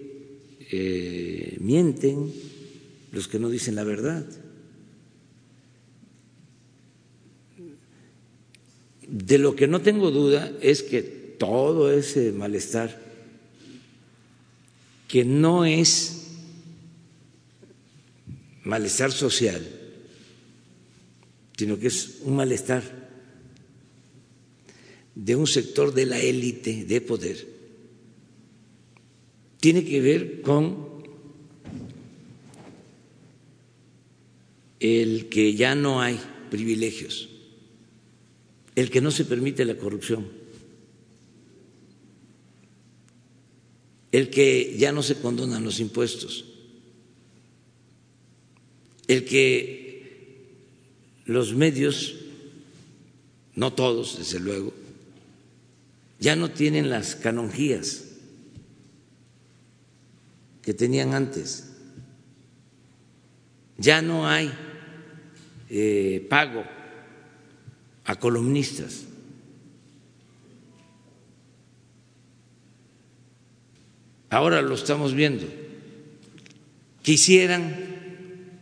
eh, 0.74 1.58
mienten, 1.61 2.32
los 3.12 3.28
que 3.28 3.38
no 3.38 3.50
dicen 3.50 3.74
la 3.74 3.85
verdad. 3.85 4.26
De 9.06 9.37
lo 9.37 9.54
que 9.54 9.68
no 9.68 9.82
tengo 9.82 10.11
duda 10.11 10.50
es 10.62 10.82
que 10.82 11.02
todo 11.02 11.92
ese 11.92 12.32
malestar, 12.32 12.98
que 15.08 15.26
no 15.26 15.66
es 15.66 16.28
malestar 18.64 19.12
social, 19.12 19.62
sino 21.58 21.78
que 21.78 21.88
es 21.88 22.20
un 22.22 22.37
malestar 22.37 22.82
de 25.14 25.37
un 25.37 25.46
sector 25.46 25.92
de 25.92 26.06
la 26.06 26.18
élite 26.18 26.87
de 26.87 27.00
poder, 27.02 27.51
tiene 29.62 29.85
que 29.85 30.01
ver 30.01 30.42
con 30.42 30.90
el 34.81 35.29
que 35.29 35.55
ya 35.55 35.77
no 35.77 36.03
hay 36.03 36.18
privilegios 36.51 37.29
el 38.75 38.90
que 38.90 39.01
no 39.01 39.11
se 39.11 39.25
permite 39.25 39.64
la 39.64 39.77
corrupción, 39.77 40.27
el 44.11 44.31
que 44.31 44.77
ya 44.79 44.92
no 44.92 45.03
se 45.03 45.16
condonan 45.16 45.64
los 45.64 45.81
impuestos, 45.81 46.44
el 49.09 49.25
que 49.25 50.46
los 51.27 51.55
medios, 51.55 52.16
no 53.55 53.72
todos, 53.75 54.18
desde 54.18 54.40
luego, 54.40 54.72
ya 56.18 56.37
no 56.37 56.51
tienen 56.51 56.88
las 56.88 57.14
canonjías 57.14 58.12
que 60.62 60.72
tenían 60.72 61.12
antes, 61.12 61.72
ya 63.77 64.01
no 64.01 64.29
hay 64.29 64.53
eh, 65.68 66.25
pago 66.31 66.64
a 68.05 68.16
columnistas. 68.16 69.05
Ahora 74.31 74.62
lo 74.62 74.75
estamos 74.75 75.14
viendo. 75.14 75.46
Quisieran 77.03 77.66
eh, 77.70 78.61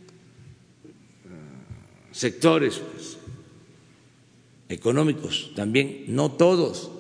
sectores 2.11 2.79
pues, 2.79 3.19
económicos 4.69 5.53
también, 5.55 6.07
no 6.09 6.33
todos, 6.33 6.91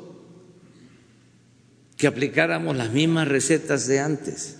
que 1.97 2.07
aplicáramos 2.07 2.77
las 2.77 2.93
mismas 2.93 3.27
recetas 3.27 3.87
de 3.87 4.01
antes. 4.01 4.60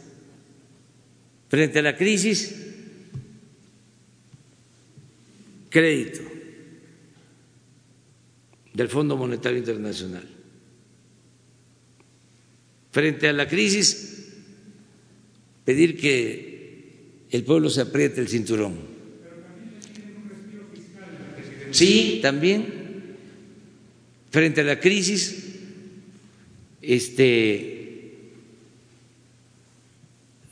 Frente 1.51 1.81
a 1.81 1.83
la 1.83 1.97
crisis, 1.97 2.55
crédito, 5.69 6.21
del 8.73 8.89
Fondo 8.89 9.17
Monetario 9.17 9.59
Internacional. 9.59 10.29
Frente 12.93 13.29
a 13.29 13.33
la 13.33 13.49
crisis, 13.49 14.29
pedir 15.65 15.99
que 15.99 17.27
el 17.31 17.43
pueblo 17.43 17.69
se 17.69 17.81
apriete 17.81 18.21
el 18.21 18.29
cinturón. 18.29 18.77
Sí, 21.73 22.21
también. 22.23 22.79
Frente 24.31 24.61
a 24.61 24.65
la 24.65 24.79
crisis, 24.79 25.57
este, 26.81 27.80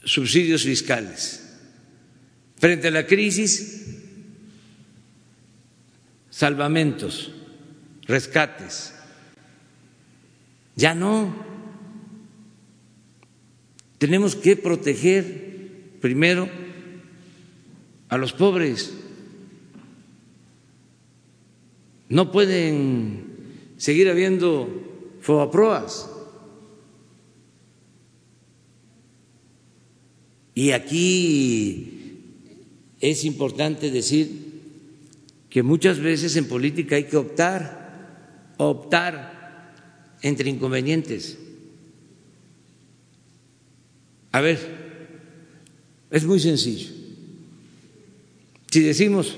subsidios 0.09 0.65
fiscales. 0.65 1.45
Frente 2.57 2.89
a 2.89 2.91
la 2.91 3.07
crisis, 3.07 3.87
salvamentos 6.31 7.33
rescates. 8.07 8.95
Ya 10.75 10.95
no. 10.95 11.47
Tenemos 13.99 14.35
que 14.35 14.57
proteger 14.57 15.99
primero 16.01 16.49
a 18.09 18.17
los 18.17 18.33
pobres. 18.33 18.95
No 22.09 22.33
pueden 22.33 23.75
seguir 23.77 24.09
habiendo 24.09 24.69
fobaproas. 25.21 26.11
Y 30.59 30.73
aquí 30.73 32.17
es 33.01 33.25
importante 33.25 33.93
decir 33.93 34.29
que 35.49 35.63
muchas 35.63 36.01
veces 36.01 36.35
en 36.35 36.49
política 36.49 36.97
hay 36.97 37.05
que 37.05 37.17
optar 37.17 38.57
optar 38.57 40.17
entre 40.21 40.51
inconvenientes. 40.51 41.39
A 44.33 44.41
ver, 44.41 44.59
es 46.11 46.25
muy 46.25 46.41
sencillo. 46.41 46.91
Si 48.69 48.81
decimos 48.81 49.37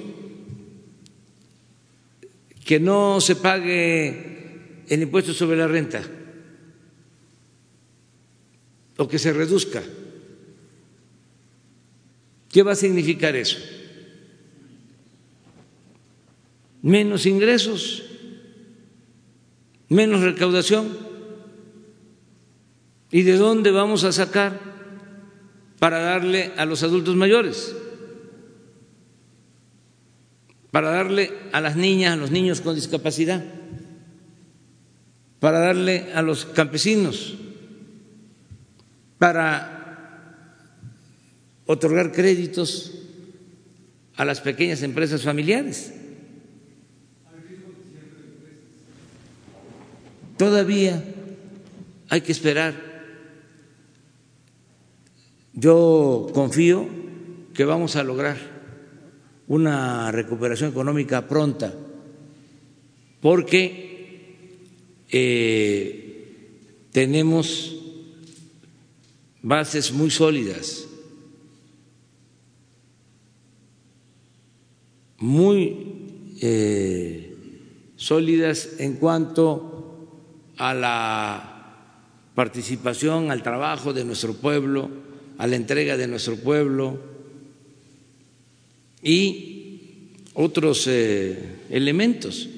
que 2.65 2.81
no 2.81 3.21
se 3.21 3.37
pague 3.37 4.85
el 4.89 5.03
impuesto 5.03 5.35
sobre 5.35 5.59
la 5.59 5.69
renta 5.69 6.03
o 8.97 9.07
que 9.07 9.19
se 9.19 9.35
reduzca, 9.35 9.83
¿qué 12.51 12.63
va 12.63 12.73
a 12.73 12.77
significar 12.77 13.37
eso? 13.37 13.59
Menos 16.83 17.27
ingresos 17.27 18.05
menos 19.91 20.23
recaudación. 20.23 20.97
¿Y 23.11 23.23
de 23.23 23.37
dónde 23.37 23.73
vamos 23.73 24.05
a 24.05 24.13
sacar 24.13 24.59
para 25.79 25.99
darle 25.99 26.53
a 26.57 26.65
los 26.65 26.83
adultos 26.83 27.17
mayores? 27.17 27.77
Para 30.71 30.91
darle 30.91 31.33
a 31.53 31.61
las 31.61 31.77
niñas, 31.77 32.15
a 32.15 32.17
los 32.17 32.31
niños 32.31 32.61
con 32.61 32.77
discapacidad, 32.77 33.45
para 35.41 35.59
darle 35.59 36.13
a 36.15 36.23
los 36.23 36.45
campesinos, 36.47 37.37
para 39.19 39.80
otorgar 41.71 42.11
créditos 42.11 42.91
a 44.17 44.25
las 44.25 44.41
pequeñas 44.41 44.83
empresas 44.83 45.23
familiares. 45.23 45.93
Todavía 50.37 51.01
hay 52.09 52.23
que 52.23 52.33
esperar. 52.33 52.75
Yo 55.53 56.27
confío 56.35 56.89
que 57.55 57.65
vamos 57.65 57.95
a 57.95 58.03
lograr 58.03 58.37
una 59.47 60.11
recuperación 60.11 60.71
económica 60.71 61.29
pronta, 61.29 61.73
porque 63.21 64.59
eh, 65.09 66.89
tenemos 66.91 67.77
bases 69.41 69.93
muy 69.93 70.11
sólidas, 70.11 70.90
muy 75.21 75.77
eh, 76.41 77.37
sólidas 77.97 78.71
en 78.79 78.95
cuanto 78.95 80.09
a 80.57 80.75
la 80.75 81.51
participación, 82.35 83.31
al 83.31 83.43
trabajo 83.43 83.93
de 83.93 84.05
nuestro 84.05 84.35
pueblo, 84.35 84.91
a 85.39 85.47
la 85.47 85.57
entrega 85.57 85.97
de 85.97 86.09
nuestro 86.09 86.37
pueblo 86.37 86.99
y 89.03 90.11
otros 90.35 90.87
eh, 90.87 91.67
elementos. 91.71 92.49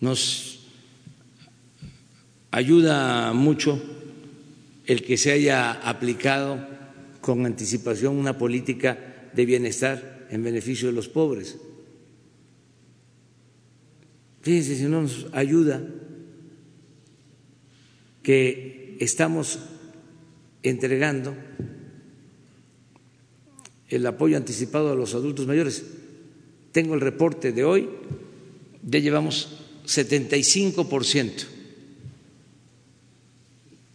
Nos 0.00 0.60
ayuda 2.52 3.32
mucho 3.32 3.80
el 4.86 5.02
que 5.02 5.16
se 5.16 5.32
haya 5.32 5.72
aplicado 5.72 6.64
con 7.20 7.44
anticipación 7.44 8.16
una 8.16 8.38
política 8.38 9.28
de 9.32 9.46
bienestar 9.46 10.19
en 10.30 10.42
beneficio 10.42 10.88
de 10.88 10.94
los 10.94 11.08
pobres. 11.08 11.58
Fíjense 14.42 14.76
si 14.76 14.84
no 14.84 15.02
nos 15.02 15.26
ayuda 15.32 15.82
que 18.22 18.96
estamos 19.00 19.58
entregando 20.62 21.34
el 23.88 24.06
apoyo 24.06 24.36
anticipado 24.36 24.92
a 24.92 24.94
los 24.94 25.14
adultos 25.14 25.46
mayores. 25.46 25.84
Tengo 26.72 26.94
el 26.94 27.00
reporte 27.00 27.52
de 27.52 27.64
hoy, 27.64 27.88
ya 28.82 29.00
llevamos 29.00 29.58
75 29.84 30.88
por 30.88 31.04
ciento. 31.04 31.44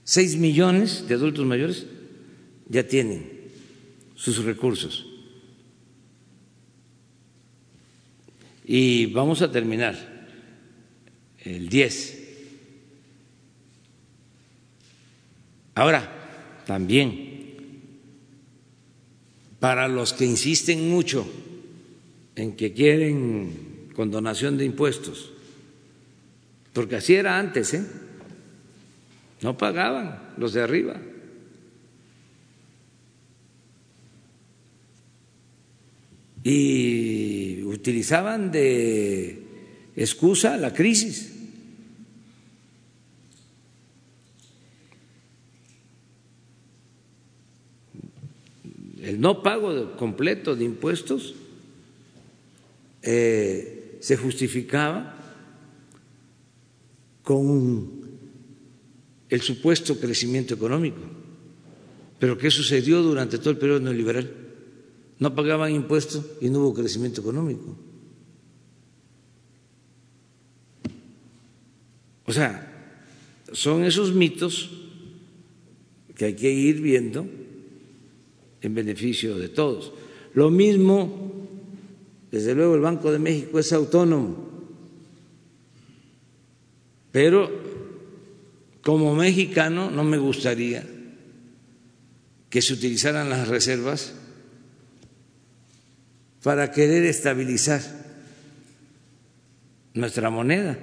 6 0.04 0.36
millones 0.36 1.08
de 1.08 1.16
adultos 1.16 1.46
mayores 1.46 1.86
ya 2.68 2.86
tienen 2.88 3.32
sus 4.16 4.44
recursos. 4.44 5.15
Y 8.66 9.08
vamos 9.08 9.42
a 9.42 9.52
terminar 9.52 9.96
el 11.44 11.70
10. 11.70 12.24
Ahora, 15.76 16.64
también, 16.66 17.36
para 19.60 19.88
los 19.88 20.14
que 20.14 20.26
insisten 20.26 20.90
mucho 20.90 21.28
en 22.36 22.56
que 22.56 22.74
quieren 22.74 23.90
condonación 23.96 24.58
de 24.58 24.66
impuestos, 24.66 25.32
porque 26.74 26.96
así 26.98 27.16
era 27.16 27.38
antes, 27.38 27.74
¿eh? 27.74 27.86
No 29.42 29.58
pagaban 29.58 30.34
los 30.38 30.54
de 30.54 30.62
arriba. 30.62 31.00
Y 36.44 37.35
utilizaban 37.86 38.52
de 38.52 39.46
excusa 39.96 40.58
la 40.58 40.74
crisis. 40.74 41.32
El 49.04 49.22
no 49.22 49.44
pago 49.44 49.96
completo 49.98 50.56
de 50.56 50.66
impuestos 50.66 51.36
eh, 53.04 54.00
se 54.02 54.18
justificaba 54.18 55.16
con 57.22 58.02
el 59.30 59.42
supuesto 59.42 60.00
crecimiento 60.00 60.56
económico. 60.56 61.02
Pero 62.18 62.36
¿qué 62.36 62.50
sucedió 62.50 63.04
durante 63.04 63.38
todo 63.38 63.52
el 63.52 63.58
periodo 63.58 63.82
neoliberal? 63.82 64.45
No 65.20 65.34
pagaban 65.34 65.74
impuestos 65.74 66.26
y 66.42 66.50
no 66.50 66.60
hubo 66.60 66.74
crecimiento 66.74 67.22
económico. 67.22 67.76
O 72.26 72.34
sea, 72.34 72.94
son 73.54 73.84
esos 73.84 74.14
mitos 74.14 74.72
que 76.16 76.26
hay 76.26 76.36
que 76.36 76.52
ir 76.52 76.82
viendo 76.82 77.28
en 78.62 78.74
beneficio 78.74 79.38
de 79.38 79.50
todos. 79.50 79.94
Lo 80.34 80.50
mismo, 80.50 81.48
desde 82.32 82.56
luego, 82.56 82.76
el 82.76 82.82
Banco 82.82 83.12
de 83.12 83.20
México 83.20 83.60
es 83.60 83.72
autónomo 83.72 84.46
pero 87.16 87.50
como 88.84 89.16
mexicano 89.16 89.90
no 89.90 90.04
me 90.04 90.18
gustaría 90.18 90.86
que 92.50 92.62
se 92.62 92.74
utilizaran 92.74 93.30
las 93.30 93.48
reservas 93.48 94.14
para 96.46 96.70
querer 96.70 97.04
estabilizar 97.06 97.82
nuestra 99.96 100.30
moneda. 100.30 100.78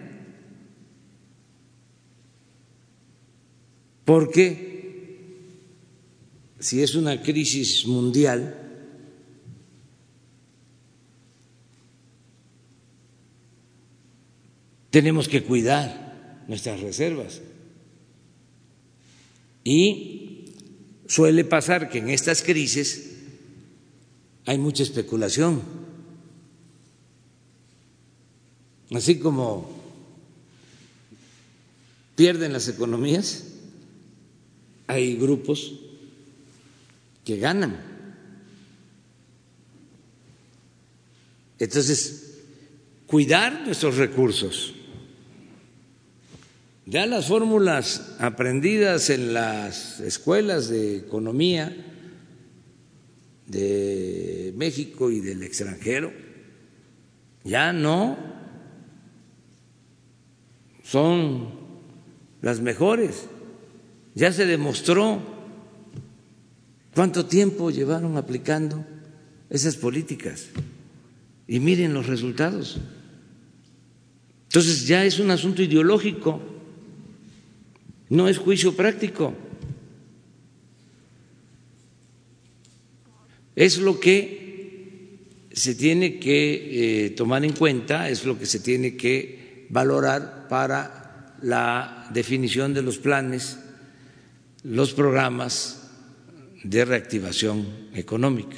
Porque 4.04 5.36
si 6.58 6.82
es 6.82 6.96
una 6.96 7.22
crisis 7.22 7.86
mundial, 7.86 8.58
tenemos 14.90 15.28
que 15.28 15.44
cuidar 15.44 16.42
nuestras 16.48 16.80
reservas. 16.80 17.40
Y 19.62 20.56
suele 21.06 21.44
pasar 21.44 21.88
que 21.88 21.98
en 21.98 22.10
estas 22.10 22.42
crisis 22.42 23.11
hay 24.46 24.58
mucha 24.58 24.82
especulación. 24.82 25.62
Así 28.94 29.18
como 29.18 29.70
pierden 32.16 32.52
las 32.52 32.68
economías, 32.68 33.44
hay 34.86 35.16
grupos 35.16 35.74
que 37.24 37.38
ganan. 37.38 37.80
Entonces, 41.58 42.38
cuidar 43.06 43.66
nuestros 43.66 43.96
recursos 43.96 44.74
ya 46.84 47.06
las 47.06 47.28
fórmulas 47.28 48.16
aprendidas 48.18 49.08
en 49.08 49.34
las 49.34 50.00
escuelas 50.00 50.68
de 50.68 50.96
economía 50.96 51.91
de 53.52 54.52
México 54.56 55.12
y 55.12 55.20
del 55.20 55.44
extranjero 55.44 56.12
ya 57.44 57.72
no 57.72 58.16
son 60.82 61.50
las 62.40 62.60
mejores. 62.60 63.28
Ya 64.14 64.32
se 64.32 64.44
demostró 64.46 65.22
cuánto 66.94 67.26
tiempo 67.26 67.70
llevaron 67.70 68.16
aplicando 68.16 68.84
esas 69.48 69.76
políticas 69.76 70.48
y 71.46 71.60
miren 71.60 71.94
los 71.94 72.06
resultados. 72.08 72.80
Entonces 74.48 74.86
ya 74.86 75.04
es 75.04 75.20
un 75.20 75.30
asunto 75.30 75.62
ideológico 75.62 76.52
no 78.12 78.28
es 78.28 78.36
juicio 78.36 78.76
práctico. 78.76 79.32
Es 83.54 83.78
lo 83.78 84.00
que 84.00 84.42
se 85.52 85.74
tiene 85.74 86.18
que 86.18 87.06
eh, 87.06 87.10
tomar 87.10 87.44
en 87.44 87.52
cuenta, 87.52 88.08
es 88.08 88.24
lo 88.24 88.38
que 88.38 88.46
se 88.46 88.60
tiene 88.60 88.96
que 88.96 89.66
valorar 89.68 90.46
para 90.48 91.36
la 91.42 92.08
definición 92.12 92.72
de 92.72 92.82
los 92.82 92.98
planes, 92.98 93.58
los 94.62 94.92
programas 94.92 95.90
de 96.62 96.84
reactivación 96.84 97.66
económica. 97.94 98.56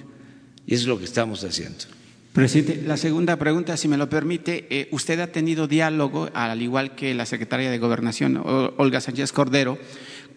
Y 0.66 0.74
es 0.74 0.86
lo 0.86 0.98
que 0.98 1.04
estamos 1.04 1.42
haciendo. 1.44 1.84
Presidente, 2.32 2.82
la 2.84 2.96
segunda 2.96 3.36
pregunta, 3.36 3.76
si 3.76 3.86
me 3.86 3.96
lo 3.96 4.10
permite, 4.10 4.66
eh, 4.68 4.88
usted 4.90 5.20
ha 5.20 5.28
tenido 5.28 5.68
diálogo, 5.68 6.30
al 6.34 6.62
igual 6.62 6.96
que 6.96 7.14
la 7.14 7.26
secretaria 7.26 7.70
de 7.70 7.78
Gobernación, 7.78 8.42
Olga 8.76 9.00
Sánchez 9.00 9.30
Cordero, 9.30 9.78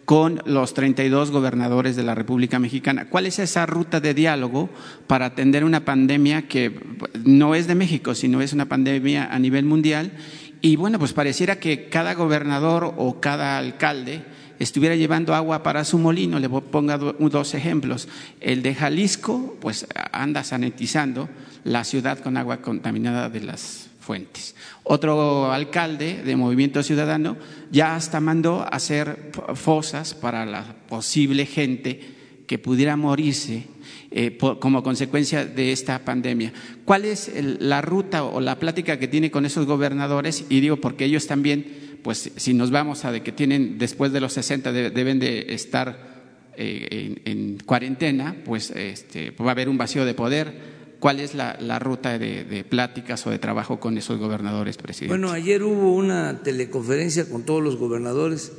con 0.08 0.41
los 0.46 0.74
32 0.74 1.32
gobernadores 1.32 1.98
de 1.98 2.04
la 2.04 2.15
República 2.15 2.60
Mexicana. 2.60 3.10
¿Cuál 3.10 3.26
es 3.26 3.39
esa 3.39 3.65
ruta 3.65 4.00
de 4.00 4.13
diálogo 4.13 4.70
para 5.06 5.26
atender 5.26 5.65
una 5.65 5.84
pandemia 5.84 6.48
que 6.48 6.80
no 7.26 7.56
es 7.56 7.67
de 7.67 7.76
México, 7.76 8.15
sino 8.15 8.41
es 8.41 8.54
una 8.54 8.70
pandemia 8.70 9.28
a 9.30 9.38
nivel 9.38 9.65
mundial? 9.65 10.13
Y 10.62 10.78
bueno, 10.78 10.98
pues 10.98 11.12
pareciera 11.12 11.60
que 11.60 11.89
cada 11.89 12.13
gobernador 12.13 12.94
o 12.96 13.19
cada 13.19 13.58
alcalde 13.58 14.23
estuviera 14.60 14.96
llevando 14.96 15.36
agua 15.36 15.62
para 15.62 15.84
su 15.84 15.98
molino. 15.98 16.40
Le 16.40 16.48
pongo 16.48 16.98
dos 16.98 17.54
ejemplos. 17.54 18.08
El 18.40 18.62
de 18.62 18.75
Jalisco, 18.75 19.58
pues 19.60 19.88
anda 20.13 20.46
sanitizando 20.46 21.27
la 21.65 21.84
ciudad 21.84 22.19
con 22.19 22.38
agua 22.38 22.62
contaminada 22.62 23.27
de 23.27 23.42
las 23.42 23.90
fuentes. 24.00 24.56
Otro 24.84 25.52
alcalde 25.52 26.23
de 26.23 26.38
Movimiento 26.38 26.81
Ciudadano 26.81 27.36
ya 27.72 27.96
hasta 27.96 28.20
mandó 28.20 28.65
hacer 28.72 29.32
fosas 29.56 30.13
para 30.13 30.46
la 30.46 30.76
posible 30.88 31.46
gente 31.46 32.00
que 32.48 32.58
pudiera 32.58 32.96
morirse 32.96 33.65
eh, 34.10 34.38
como 34.38 34.82
consecuencia 34.82 35.46
de 35.46 35.72
esta 35.74 36.00
pandemia. 36.06 36.54
¿Cuál 36.86 37.06
es 37.06 37.32
la 37.60 37.82
ruta 37.82 38.24
o 38.24 38.40
la 38.40 38.58
plática 38.58 38.98
que 38.98 39.08
tiene 39.08 39.30
con 39.30 39.46
esos 39.46 39.65
gobernadores? 39.65 40.46
Y 40.50 40.62
digo, 40.62 40.78
porque 40.78 41.06
ellos 41.06 41.28
también, 41.28 42.00
pues 42.04 42.32
si 42.36 42.54
nos 42.54 42.72
vamos 42.72 43.04
a 43.04 43.12
de 43.12 43.22
que 43.22 43.34
tienen 43.34 43.78
después 43.78 44.13
de 44.13 44.22
los 44.22 44.34
60 44.34 44.72
deben 44.72 45.20
de 45.20 45.54
estar 45.54 46.18
eh, 46.56 47.22
en, 47.26 47.58
cuarentena, 47.65 48.36
pues 48.46 48.72
este, 48.72 49.32
va 49.32 49.50
a 49.50 49.52
haber 49.52 49.68
un 49.68 49.78
vacío 49.78 50.06
de 50.06 50.13
poder 50.13 50.77
¿Cuál 51.00 51.19
es 51.19 51.35
la, 51.35 51.79
ruta 51.79 52.17
de, 52.17 52.65
pláticas 52.67 53.25
o 53.27 53.29
de 53.29 53.39
trabajo 53.39 53.79
con 53.79 53.98
esos 53.98 54.17
gobernadores, 54.17 54.77
presidente? 54.77 55.17
Bueno, 55.17 55.31
ayer 55.31 55.63
hubo 55.63 55.93
una 55.93 56.41
teleconferencia 56.43 57.29
con 57.29 57.43
todos 57.43 57.63
los 57.63 57.77
gobernadores. 57.77 58.52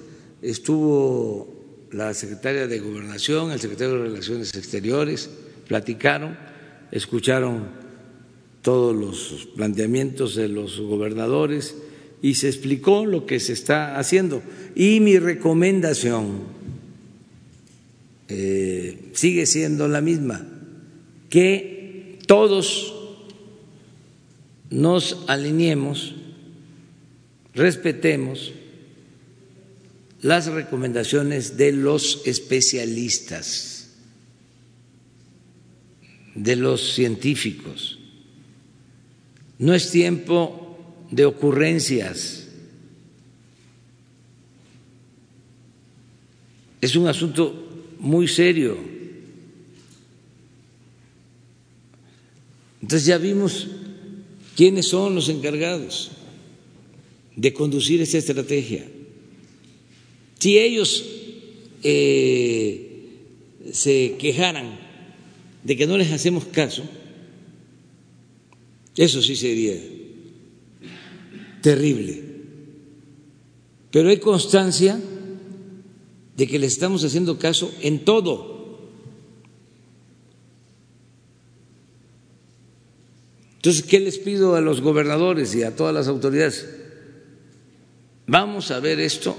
Estuvo 0.42 1.88
la 1.90 2.14
secretaria 2.14 2.66
de 2.66 2.78
Gobernación, 2.78 3.50
el 3.50 3.60
secretario 3.60 3.94
de 3.94 4.02
Relaciones 4.04 4.54
Exteriores, 4.54 5.30
platicaron 5.66 6.36
escucharon 6.90 7.66
todos 8.62 8.96
los 8.96 9.48
planteamientos 9.56 10.34
de 10.34 10.48
los 10.48 10.80
gobernadores 10.80 11.76
y 12.22 12.34
se 12.34 12.48
explicó 12.48 13.06
lo 13.06 13.26
que 13.26 13.40
se 13.40 13.52
está 13.52 13.98
haciendo. 13.98 14.42
Y 14.74 15.00
mi 15.00 15.18
recomendación 15.18 16.40
eh, 18.28 19.10
sigue 19.12 19.46
siendo 19.46 19.88
la 19.88 20.00
misma, 20.00 20.46
que 21.30 21.77
todos 22.28 22.94
nos 24.68 25.24
alineemos, 25.28 26.14
respetemos 27.54 28.52
las 30.20 30.46
recomendaciones 30.46 31.56
de 31.56 31.72
los 31.72 32.20
especialistas, 32.26 33.94
de 36.34 36.56
los 36.56 36.92
científicos. 36.92 37.98
No 39.58 39.72
es 39.72 39.90
tiempo 39.90 40.78
de 41.10 41.24
ocurrencias. 41.24 42.46
Es 46.82 46.94
un 46.94 47.08
asunto 47.08 47.94
muy 48.00 48.28
serio. 48.28 48.97
Entonces 52.88 53.06
ya 53.06 53.18
vimos 53.18 53.66
quiénes 54.56 54.88
son 54.88 55.14
los 55.14 55.28
encargados 55.28 56.10
de 57.36 57.52
conducir 57.52 58.00
esta 58.00 58.16
estrategia. 58.16 58.82
Si 60.38 60.58
ellos 60.58 61.04
eh, 61.82 63.10
se 63.72 64.16
quejaran 64.18 64.78
de 65.64 65.76
que 65.76 65.86
no 65.86 65.98
les 65.98 66.10
hacemos 66.12 66.46
caso, 66.46 66.82
eso 68.96 69.20
sí 69.20 69.36
sería 69.36 69.74
terrible. 71.60 72.24
Pero 73.90 74.08
hay 74.08 74.16
constancia 74.16 74.98
de 76.38 76.46
que 76.46 76.58
les 76.58 76.72
estamos 76.72 77.04
haciendo 77.04 77.38
caso 77.38 77.70
en 77.82 78.06
todo. 78.06 78.57
Entonces, 83.68 83.86
¿qué 83.86 84.00
les 84.00 84.16
pido 84.16 84.56
a 84.56 84.62
los 84.62 84.80
gobernadores 84.80 85.54
y 85.54 85.62
a 85.62 85.76
todas 85.76 85.92
las 85.92 86.08
autoridades? 86.08 86.66
Vamos 88.26 88.70
a 88.70 88.80
ver 88.80 88.98
esto 88.98 89.36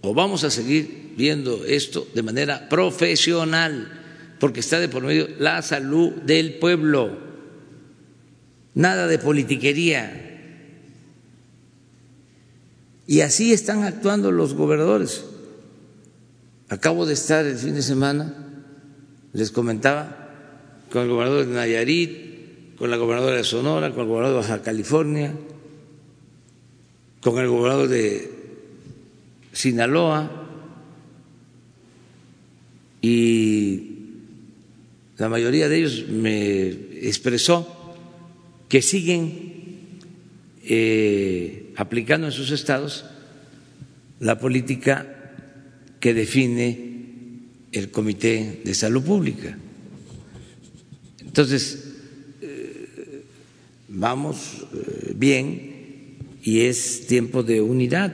o 0.00 0.12
vamos 0.12 0.42
a 0.42 0.50
seguir 0.50 1.12
viendo 1.16 1.64
esto 1.64 2.04
de 2.16 2.24
manera 2.24 2.68
profesional, 2.68 4.36
porque 4.40 4.58
está 4.58 4.80
de 4.80 4.88
por 4.88 5.04
medio 5.04 5.28
la 5.38 5.62
salud 5.62 6.14
del 6.14 6.54
pueblo, 6.54 7.16
nada 8.74 9.06
de 9.06 9.20
politiquería. 9.20 10.72
Y 13.06 13.20
así 13.20 13.52
están 13.52 13.84
actuando 13.84 14.32
los 14.32 14.54
gobernadores. 14.54 15.26
Acabo 16.70 17.06
de 17.06 17.14
estar 17.14 17.46
el 17.46 17.56
fin 17.56 17.76
de 17.76 17.82
semana, 17.82 18.34
les 19.32 19.52
comentaba, 19.52 20.32
con 20.90 21.02
el 21.02 21.08
gobernador 21.08 21.46
de 21.46 21.54
Nayarit, 21.54 22.33
con 22.76 22.90
la 22.90 22.96
gobernadora 22.96 23.36
de 23.36 23.44
Sonora, 23.44 23.90
con 23.90 24.02
el 24.02 24.08
gobernador 24.08 24.42
de 24.42 24.48
Baja 24.48 24.62
California, 24.62 25.34
con 27.20 27.38
el 27.38 27.48
gobernador 27.48 27.88
de 27.88 28.30
Sinaloa 29.52 30.30
y 33.00 33.94
la 35.16 35.28
mayoría 35.28 35.68
de 35.68 35.78
ellos 35.78 36.06
me 36.08 36.68
expresó 36.68 37.96
que 38.68 38.82
siguen 38.82 40.00
eh, 40.64 41.72
aplicando 41.76 42.26
en 42.26 42.32
sus 42.32 42.50
estados 42.50 43.04
la 44.20 44.38
política 44.38 45.34
que 46.00 46.14
define 46.14 46.94
el 47.72 47.90
Comité 47.90 48.60
de 48.64 48.74
Salud 48.74 49.02
Pública. 49.02 49.56
Entonces, 51.20 51.93
vamos 53.94 54.66
eh, 54.74 55.12
bien 55.16 56.18
y 56.42 56.60
es 56.60 57.06
tiempo 57.06 57.42
de 57.42 57.60
unidad. 57.60 58.12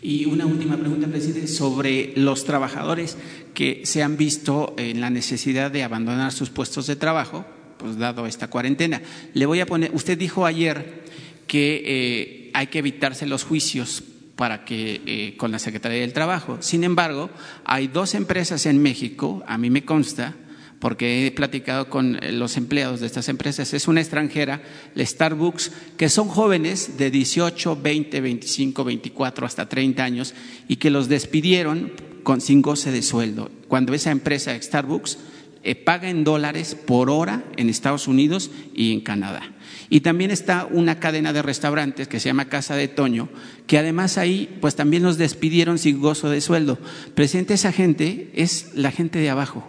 Y 0.00 0.24
una 0.24 0.46
última 0.46 0.76
pregunta, 0.76 1.06
presidente, 1.06 1.46
sobre 1.46 2.12
los 2.16 2.44
trabajadores 2.44 3.16
que 3.54 3.82
se 3.84 4.02
han 4.02 4.16
visto 4.16 4.74
en 4.78 5.00
la 5.00 5.10
necesidad 5.10 5.70
de 5.70 5.84
abandonar 5.84 6.32
sus 6.32 6.50
puestos 6.50 6.86
de 6.86 6.96
trabajo, 6.96 7.44
pues 7.78 7.98
dado 7.98 8.26
esta 8.26 8.48
cuarentena. 8.48 9.02
Le 9.34 9.46
voy 9.46 9.60
a 9.60 9.66
poner, 9.66 9.90
usted 9.94 10.18
dijo 10.18 10.46
ayer 10.46 11.02
que 11.46 11.82
eh, 11.84 12.50
hay 12.54 12.68
que 12.68 12.78
evitarse 12.78 13.26
los 13.26 13.44
juicios 13.44 14.02
para 14.34 14.64
que 14.64 15.02
eh, 15.06 15.36
con 15.36 15.52
la 15.52 15.58
Secretaría 15.58 16.00
del 16.00 16.12
Trabajo. 16.12 16.58
Sin 16.60 16.82
embargo, 16.82 17.30
hay 17.64 17.88
dos 17.88 18.14
empresas 18.14 18.66
en 18.66 18.82
México, 18.82 19.44
a 19.46 19.58
mí 19.58 19.70
me 19.70 19.84
consta, 19.84 20.34
porque 20.82 21.28
he 21.28 21.30
platicado 21.30 21.88
con 21.88 22.16
eh, 22.16 22.32
los 22.32 22.56
empleados 22.56 22.98
de 22.98 23.06
estas 23.06 23.28
empresas, 23.28 23.72
es 23.72 23.86
una 23.86 24.00
extranjera, 24.00 24.62
la 24.96 25.06
Starbucks, 25.06 25.70
que 25.96 26.08
son 26.08 26.26
jóvenes 26.26 26.98
de 26.98 27.12
18, 27.12 27.78
20, 27.80 28.20
25, 28.20 28.82
24 28.82 29.46
hasta 29.46 29.68
30 29.68 30.02
años 30.02 30.34
y 30.66 30.76
que 30.76 30.90
los 30.90 31.08
despidieron 31.08 31.92
con, 32.24 32.40
sin 32.40 32.62
goce 32.62 32.90
de 32.90 33.02
sueldo. 33.02 33.48
Cuando 33.68 33.94
esa 33.94 34.10
empresa 34.10 34.60
Starbucks 34.60 35.18
eh, 35.62 35.76
paga 35.76 36.10
en 36.10 36.24
dólares 36.24 36.74
por 36.74 37.10
hora 37.10 37.44
en 37.56 37.68
Estados 37.68 38.08
Unidos 38.08 38.50
y 38.74 38.92
en 38.92 39.02
Canadá. 39.02 39.52
Y 39.88 40.00
también 40.00 40.32
está 40.32 40.66
una 40.68 40.98
cadena 40.98 41.32
de 41.32 41.42
restaurantes 41.42 42.08
que 42.08 42.18
se 42.18 42.28
llama 42.28 42.48
Casa 42.48 42.74
de 42.74 42.88
Toño, 42.88 43.28
que 43.68 43.78
además 43.78 44.18
ahí 44.18 44.58
pues 44.60 44.74
también 44.74 45.04
los 45.04 45.16
despidieron 45.16 45.78
sin 45.78 46.00
gozo 46.00 46.28
de 46.28 46.40
sueldo. 46.40 46.76
Presidente, 47.14 47.54
esa 47.54 47.70
gente 47.70 48.32
es 48.34 48.72
la 48.74 48.90
gente 48.90 49.20
de 49.20 49.30
abajo 49.30 49.68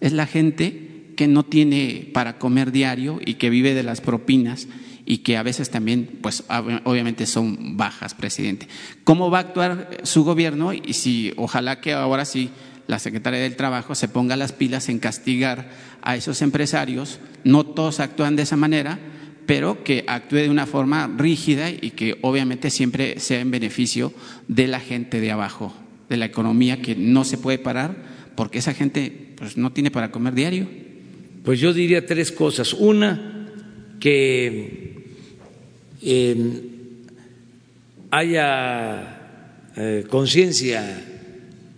es 0.00 0.12
la 0.12 0.26
gente 0.26 1.12
que 1.16 1.26
no 1.26 1.44
tiene 1.44 2.10
para 2.12 2.38
comer 2.38 2.70
diario 2.70 3.20
y 3.24 3.34
que 3.34 3.50
vive 3.50 3.74
de 3.74 3.82
las 3.82 4.00
propinas 4.00 4.68
y 5.04 5.18
que 5.18 5.36
a 5.36 5.42
veces 5.42 5.70
también, 5.70 6.18
pues 6.20 6.44
obviamente 6.84 7.26
son 7.26 7.76
bajas, 7.76 8.14
presidente. 8.14 8.68
¿Cómo 9.04 9.30
va 9.30 9.38
a 9.38 9.40
actuar 9.40 9.98
su 10.02 10.22
gobierno? 10.22 10.72
Y 10.72 10.92
si 10.92 11.32
ojalá 11.36 11.80
que 11.80 11.94
ahora 11.94 12.24
sí 12.24 12.50
la 12.86 12.98
Secretaría 12.98 13.40
del 13.40 13.56
Trabajo 13.56 13.94
se 13.94 14.08
ponga 14.08 14.36
las 14.36 14.52
pilas 14.52 14.88
en 14.88 14.98
castigar 14.98 15.70
a 16.02 16.14
esos 16.14 16.42
empresarios, 16.42 17.20
no 17.42 17.64
todos 17.64 18.00
actúan 18.00 18.36
de 18.36 18.42
esa 18.42 18.56
manera, 18.56 18.98
pero 19.46 19.82
que 19.82 20.04
actúe 20.06 20.36
de 20.36 20.50
una 20.50 20.66
forma 20.66 21.10
rígida 21.16 21.70
y 21.70 21.92
que 21.92 22.18
obviamente 22.20 22.70
siempre 22.70 23.18
sea 23.18 23.40
en 23.40 23.50
beneficio 23.50 24.12
de 24.46 24.68
la 24.68 24.78
gente 24.78 25.20
de 25.20 25.32
abajo, 25.32 25.74
de 26.10 26.18
la 26.18 26.26
economía 26.26 26.82
que 26.82 26.94
no 26.94 27.24
se 27.24 27.38
puede 27.38 27.58
parar 27.58 27.96
porque 28.36 28.58
esa 28.58 28.74
gente 28.74 29.27
pues 29.38 29.56
no 29.56 29.72
tiene 29.72 29.90
para 29.90 30.10
comer 30.10 30.34
diario. 30.34 30.68
Pues 31.44 31.60
yo 31.60 31.72
diría 31.72 32.04
tres 32.04 32.32
cosas. 32.32 32.72
Una, 32.72 33.46
que 34.00 35.04
em, 36.02 36.62
haya 38.10 39.70
eh, 39.76 40.04
conciencia 40.08 41.04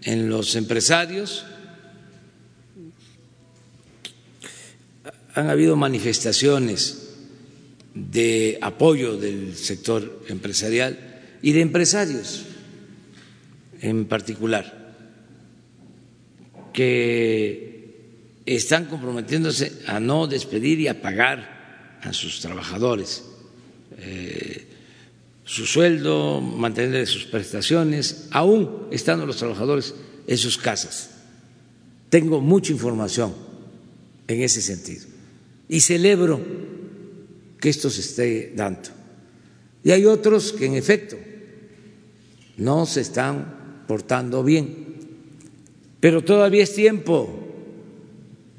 en 0.02 0.28
los 0.28 0.56
empresarios. 0.56 1.44
Han 5.34 5.48
habido 5.48 5.76
manifestaciones 5.76 7.14
de 7.94 8.58
apoyo 8.62 9.16
del 9.16 9.56
sector 9.56 10.24
empresarial 10.28 10.98
y 11.42 11.52
de 11.52 11.60
empresarios 11.60 12.46
en 13.80 14.06
particular 14.06 14.79
que 16.72 18.40
están 18.46 18.86
comprometiéndose 18.86 19.82
a 19.86 20.00
no 20.00 20.26
despedir 20.26 20.80
y 20.80 20.88
a 20.88 21.00
pagar 21.00 21.98
a 22.02 22.12
sus 22.12 22.40
trabajadores 22.40 23.24
eh, 23.98 24.66
su 25.44 25.66
sueldo, 25.66 26.40
mantener 26.40 27.08
sus 27.08 27.24
prestaciones, 27.24 28.28
aún 28.30 28.86
estando 28.92 29.26
los 29.26 29.36
trabajadores 29.36 29.94
en 30.28 30.38
sus 30.38 30.56
casas. 30.56 31.10
Tengo 32.08 32.40
mucha 32.40 32.72
información 32.72 33.34
en 34.28 34.42
ese 34.42 34.62
sentido 34.62 35.06
y 35.68 35.80
celebro 35.80 36.40
que 37.58 37.68
esto 37.68 37.90
se 37.90 38.00
esté 38.00 38.52
dando. 38.54 38.90
Y 39.82 39.90
hay 39.90 40.06
otros 40.06 40.52
que 40.52 40.66
en 40.66 40.74
efecto 40.74 41.16
no 42.56 42.86
se 42.86 43.00
están 43.00 43.84
portando 43.88 44.44
bien 44.44 44.89
pero 46.00 46.24
todavía 46.24 46.62
es 46.62 46.74
tiempo 46.74 47.28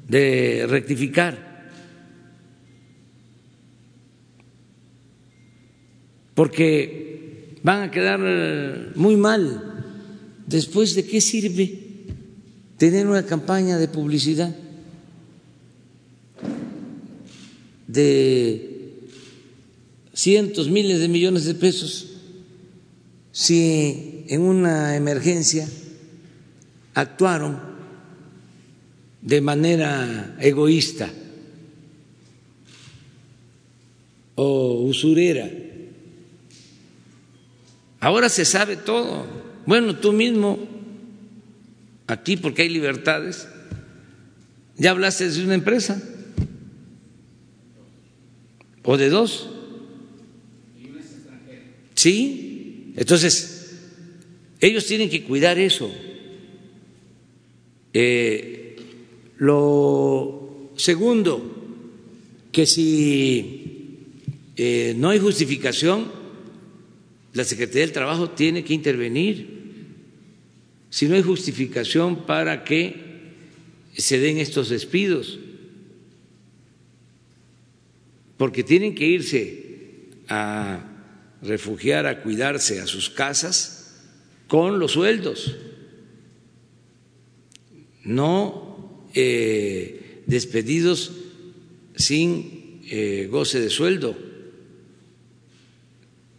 de 0.08 0.66
rectificar. 0.68 1.52
Porque 6.34 7.58
van 7.62 7.82
a 7.82 7.90
quedar 7.90 8.20
eh, 8.22 8.92
muy 8.94 9.16
mal. 9.16 9.84
Después, 10.46 10.94
¿de 10.94 11.04
qué 11.04 11.20
sirve 11.20 11.78
tener 12.78 13.06
una 13.06 13.24
campaña 13.24 13.78
de 13.78 13.88
publicidad 13.88 14.54
de 17.86 18.72
cientos, 20.14 20.70
miles 20.70 20.98
de 21.00 21.08
millones 21.08 21.44
de 21.44 21.54
pesos 21.54 22.08
si 23.32 24.24
en 24.28 24.40
una 24.42 24.96
emergencia 24.96 25.68
actuaron 26.94 27.58
de 29.20 29.40
manera 29.40 30.36
egoísta 30.40 31.08
o 34.34 34.82
usurera. 34.82 35.48
Ahora 38.00 38.28
se 38.28 38.44
sabe 38.44 38.76
todo. 38.76 39.26
Bueno, 39.64 39.96
tú 39.96 40.12
mismo, 40.12 40.58
aquí 42.08 42.36
porque 42.36 42.62
hay 42.62 42.68
libertades, 42.68 43.46
ya 44.76 44.90
hablaste 44.90 45.30
de 45.30 45.44
una 45.44 45.54
empresa 45.54 46.02
o 48.82 48.96
de 48.96 49.08
dos. 49.08 49.48
Sí, 51.94 52.92
entonces 52.96 53.78
ellos 54.60 54.86
tienen 54.86 55.08
que 55.08 55.22
cuidar 55.22 55.58
eso. 55.58 55.92
Eh, 57.94 58.76
lo 59.38 60.72
segundo, 60.76 61.52
que 62.50 62.66
si 62.66 63.72
eh, 64.56 64.94
no 64.96 65.10
hay 65.10 65.18
justificación, 65.18 66.10
la 67.32 67.44
Secretaría 67.44 67.82
del 67.82 67.92
Trabajo 67.92 68.30
tiene 68.30 68.64
que 68.64 68.74
intervenir. 68.74 69.62
Si 70.90 71.08
no 71.08 71.14
hay 71.14 71.22
justificación 71.22 72.26
para 72.26 72.64
que 72.64 72.94
se 73.96 74.18
den 74.18 74.38
estos 74.38 74.68
despidos, 74.68 75.38
porque 78.36 78.62
tienen 78.62 78.94
que 78.94 79.06
irse 79.06 79.64
a 80.28 80.88
refugiar, 81.42 82.06
a 82.06 82.22
cuidarse 82.22 82.80
a 82.80 82.86
sus 82.86 83.08
casas 83.10 84.02
con 84.48 84.78
los 84.78 84.92
sueldos, 84.92 85.56
no 88.04 89.08
eh, 89.14 90.22
despedidos 90.26 91.12
sin 91.96 92.80
eh, 92.90 93.28
goce 93.30 93.60
de 93.60 93.70
sueldo. 93.70 94.16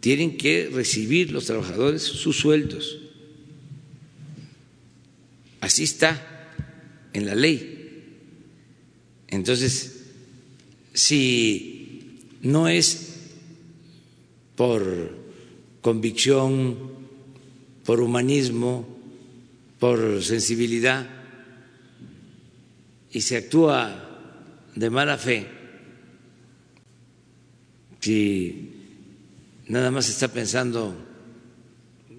Tienen 0.00 0.36
que 0.36 0.70
recibir 0.72 1.30
los 1.30 1.46
trabajadores 1.46 2.02
sus 2.02 2.36
sueldos. 2.36 2.98
Así 5.60 5.84
está 5.84 6.50
en 7.14 7.26
la 7.26 7.34
ley. 7.34 8.04
Entonces, 9.28 10.02
si 10.92 12.20
no 12.42 12.68
es 12.68 13.14
por 14.56 15.16
convicción, 15.80 16.76
por 17.84 18.00
humanismo, 18.00 18.86
por 19.78 20.22
sensibilidad, 20.22 21.08
y 23.14 23.20
se 23.20 23.36
actúa 23.36 24.10
de 24.74 24.90
mala 24.90 25.16
fe, 25.16 25.46
si 28.00 28.72
nada 29.68 29.92
más 29.92 30.08
está 30.08 30.26
pensando 30.28 30.94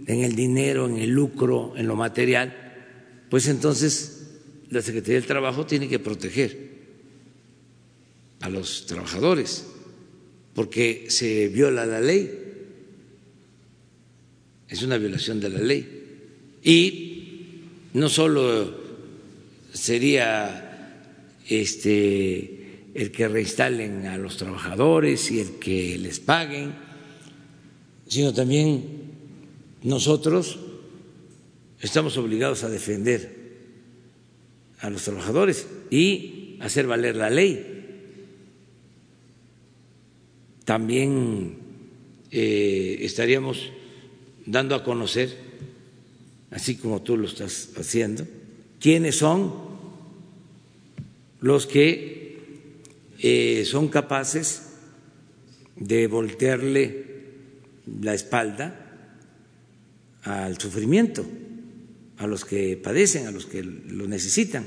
en 0.07 0.23
el 0.23 0.35
dinero, 0.37 0.87
en 0.87 0.97
el 0.97 1.09
lucro, 1.09 1.73
en 1.75 1.85
lo 1.85 1.97
material, 1.97 3.27
pues 3.29 3.49
entonces 3.49 4.39
la 4.69 4.81
Secretaría 4.81 5.15
del 5.15 5.27
Trabajo 5.27 5.65
tiene 5.65 5.89
que 5.89 5.99
proteger 5.99 6.57
a 8.39 8.49
los 8.49 8.85
trabajadores 8.85 9.67
porque 10.53 11.07
se 11.09 11.49
viola 11.49 11.85
la 11.85 11.99
ley, 11.99 12.31
es 14.69 14.81
una 14.81 14.97
violación 14.97 15.41
de 15.41 15.49
la 15.49 15.59
ley. 15.59 16.03
Y 16.63 17.59
no 17.93 18.07
solo 18.07 18.73
sería 19.73 20.64
este 21.47 22.65
el 22.95 23.11
que 23.11 23.27
reinstalen 23.27 24.05
a 24.05 24.17
los 24.17 24.37
trabajadores 24.37 25.29
y 25.29 25.41
el 25.41 25.51
que 25.59 25.97
les 25.97 26.21
paguen, 26.21 26.73
sino 28.07 28.33
también 28.33 28.83
nosotros 29.83 30.57
estamos 31.81 32.17
obligados 32.17 32.63
a 32.63 32.69
defender 32.69 33.35
a 34.79 34.89
los 34.89 35.03
trabajadores 35.03 35.67
y 35.89 36.57
hacer 36.61 36.87
valer 36.87 37.17
la 37.17 37.29
ley. 37.29 37.73
También 40.63 41.57
eh, 42.31 42.97
estaríamos 43.01 43.71
dando 44.45 44.73
a 44.73 44.83
conocer, 44.85 45.35
así 46.49 46.75
como 46.77 47.01
tú 47.01 47.17
lo 47.17 47.27
estás 47.27 47.71
haciendo, 47.77 48.25
quiénes 48.79 49.17
son 49.17 49.64
los 51.45 51.67
que 51.67 52.81
eh, 53.19 53.65
son 53.69 53.89
capaces 53.89 54.63
de 55.75 56.07
voltearle 56.07 57.05
la 58.01 58.15
espalda 58.15 59.13
al 60.23 60.59
sufrimiento, 60.59 61.23
a 62.17 62.25
los 62.25 62.45
que 62.45 62.77
padecen, 62.77 63.27
a 63.27 63.31
los 63.31 63.45
que 63.45 63.61
lo 63.61 64.07
necesitan. 64.07 64.65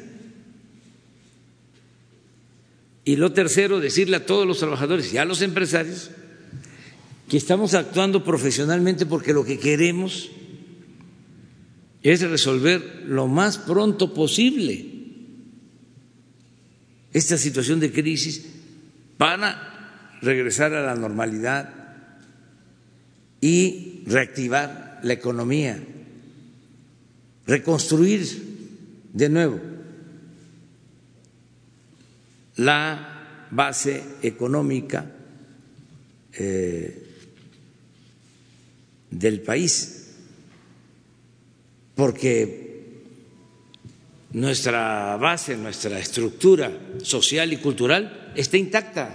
Y 3.04 3.16
lo 3.16 3.32
tercero, 3.32 3.80
decirle 3.80 4.14
a 4.14 4.26
todos 4.26 4.46
los 4.46 4.60
trabajadores 4.60 5.12
y 5.12 5.18
a 5.18 5.24
los 5.24 5.42
empresarios 5.42 6.12
que 7.28 7.38
estamos 7.38 7.74
actuando 7.74 8.22
profesionalmente 8.22 9.04
porque 9.04 9.32
lo 9.32 9.44
que 9.44 9.58
queremos 9.58 10.30
es 12.04 12.20
resolver 12.20 13.02
lo 13.04 13.26
más 13.26 13.58
pronto 13.58 14.14
posible 14.14 14.97
esta 17.12 17.38
situación 17.38 17.80
de 17.80 17.92
crisis 17.92 18.44
para 19.16 20.18
regresar 20.20 20.74
a 20.74 20.82
la 20.82 20.94
normalidad 20.94 21.74
y 23.40 24.02
reactivar 24.06 25.00
la 25.02 25.12
economía, 25.12 25.78
reconstruir 27.46 28.26
de 29.12 29.28
nuevo 29.28 29.60
la 32.56 33.46
base 33.50 34.02
económica 34.22 35.10
eh, 36.32 37.04
del 39.10 39.40
país, 39.42 40.14
porque 41.94 42.67
nuestra 44.32 45.16
base, 45.16 45.56
nuestra 45.56 45.98
estructura 45.98 46.70
social 47.02 47.52
y 47.52 47.56
cultural 47.56 48.32
está 48.34 48.56
intacta. 48.56 49.14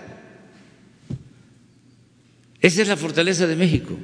Esa 2.60 2.82
es 2.82 2.88
la 2.88 2.98
fortaleza 2.98 3.46
de 3.46 3.56
México. 3.56 3.98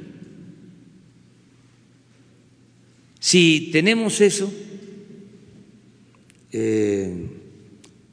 Si 3.18 3.70
tenemos 3.72 4.20
eso, 4.20 4.52
eh, 6.52 7.26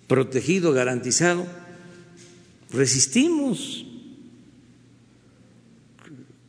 protegido, 0.08 0.74
garantizado, 0.74 1.46
resistimos 2.72 3.86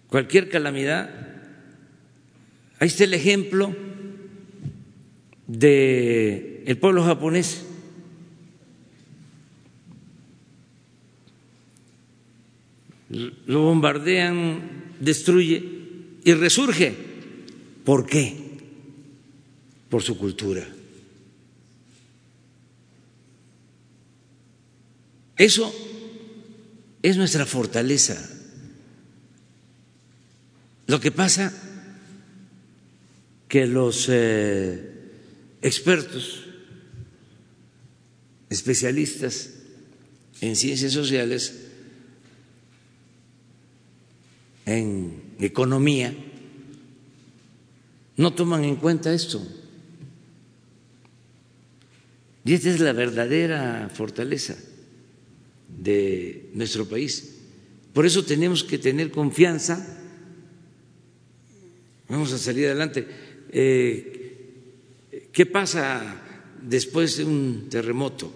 cualquier 0.08 0.48
calamidad. 0.48 1.10
Ahí 2.78 2.88
está 2.88 3.04
el 3.04 3.14
ejemplo 3.14 3.74
de 5.48 6.62
el 6.66 6.78
pueblo 6.78 7.02
japonés. 7.02 7.64
Lo 13.08 13.62
bombardean, 13.62 14.94
destruye 15.00 15.64
y 16.22 16.34
resurge. 16.34 16.94
¿Por 17.84 18.06
qué? 18.06 18.36
Por 19.88 20.02
su 20.02 20.18
cultura. 20.18 20.68
Eso 25.38 25.72
es 27.00 27.16
nuestra 27.16 27.46
fortaleza. 27.46 28.16
Lo 30.86 31.00
que 31.00 31.12
pasa 31.12 31.52
que 33.46 33.66
los 33.66 34.08
eh, 34.10 34.97
expertos, 35.62 36.44
especialistas 38.50 39.50
en 40.40 40.56
ciencias 40.56 40.92
sociales, 40.92 41.66
en 44.66 45.22
economía, 45.40 46.14
no 48.16 48.34
toman 48.34 48.64
en 48.64 48.76
cuenta 48.76 49.12
esto. 49.12 49.46
Y 52.44 52.54
esta 52.54 52.70
es 52.70 52.80
la 52.80 52.92
verdadera 52.92 53.90
fortaleza 53.92 54.56
de 55.68 56.50
nuestro 56.54 56.86
país. 56.88 57.34
Por 57.92 58.06
eso 58.06 58.24
tenemos 58.24 58.64
que 58.64 58.78
tener 58.78 59.10
confianza. 59.10 59.86
Vamos 62.08 62.32
a 62.32 62.38
salir 62.38 62.66
adelante. 62.66 63.06
Eh, 63.50 64.17
¿Qué 65.38 65.46
pasa 65.46 66.02
después 66.62 67.18
de 67.18 67.24
un 67.24 67.68
terremoto? 67.70 68.32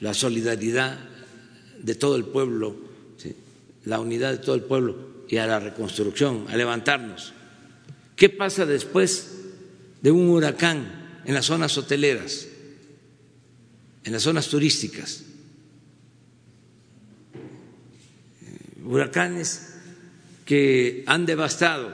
La 0.00 0.14
solidaridad 0.14 0.98
de 1.82 1.94
todo 1.96 2.16
el 2.16 2.24
pueblo, 2.24 2.74
la 3.84 4.00
unidad 4.00 4.30
de 4.30 4.38
todo 4.38 4.54
el 4.54 4.62
pueblo 4.62 5.26
y 5.28 5.36
a 5.36 5.46
la 5.46 5.60
reconstrucción, 5.60 6.46
a 6.48 6.56
levantarnos. 6.56 7.34
¿Qué 8.16 8.30
pasa 8.30 8.64
después 8.64 9.32
de 10.00 10.10
un 10.10 10.30
huracán 10.30 11.20
en 11.26 11.34
las 11.34 11.44
zonas 11.44 11.76
hoteleras, 11.76 12.48
en 14.02 14.12
las 14.14 14.22
zonas 14.22 14.48
turísticas? 14.48 15.24
Huracanes 18.82 19.74
que 20.46 21.04
han 21.06 21.26
devastado 21.26 21.92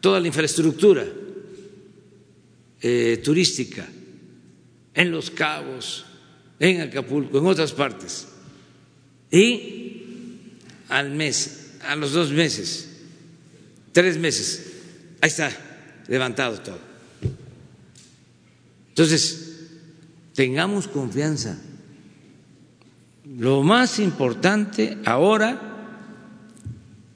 toda 0.00 0.20
la 0.20 0.28
infraestructura 0.28 1.04
eh, 2.80 3.20
turística 3.22 3.86
en 4.94 5.10
Los 5.10 5.30
Cabos, 5.30 6.06
en 6.58 6.80
Acapulco, 6.80 7.38
en 7.38 7.46
otras 7.46 7.72
partes. 7.72 8.28
Y 9.30 10.02
al 10.88 11.10
mes, 11.10 11.72
a 11.82 11.96
los 11.96 12.12
dos 12.12 12.30
meses, 12.30 12.88
tres 13.92 14.18
meses, 14.18 14.72
ahí 15.20 15.28
está 15.28 15.50
levantado 16.08 16.60
todo. 16.60 16.78
Entonces, 18.88 19.46
tengamos 20.34 20.88
confianza. 20.88 21.58
Lo 23.38 23.62
más 23.62 23.98
importante 23.98 24.96
ahora 25.04 25.74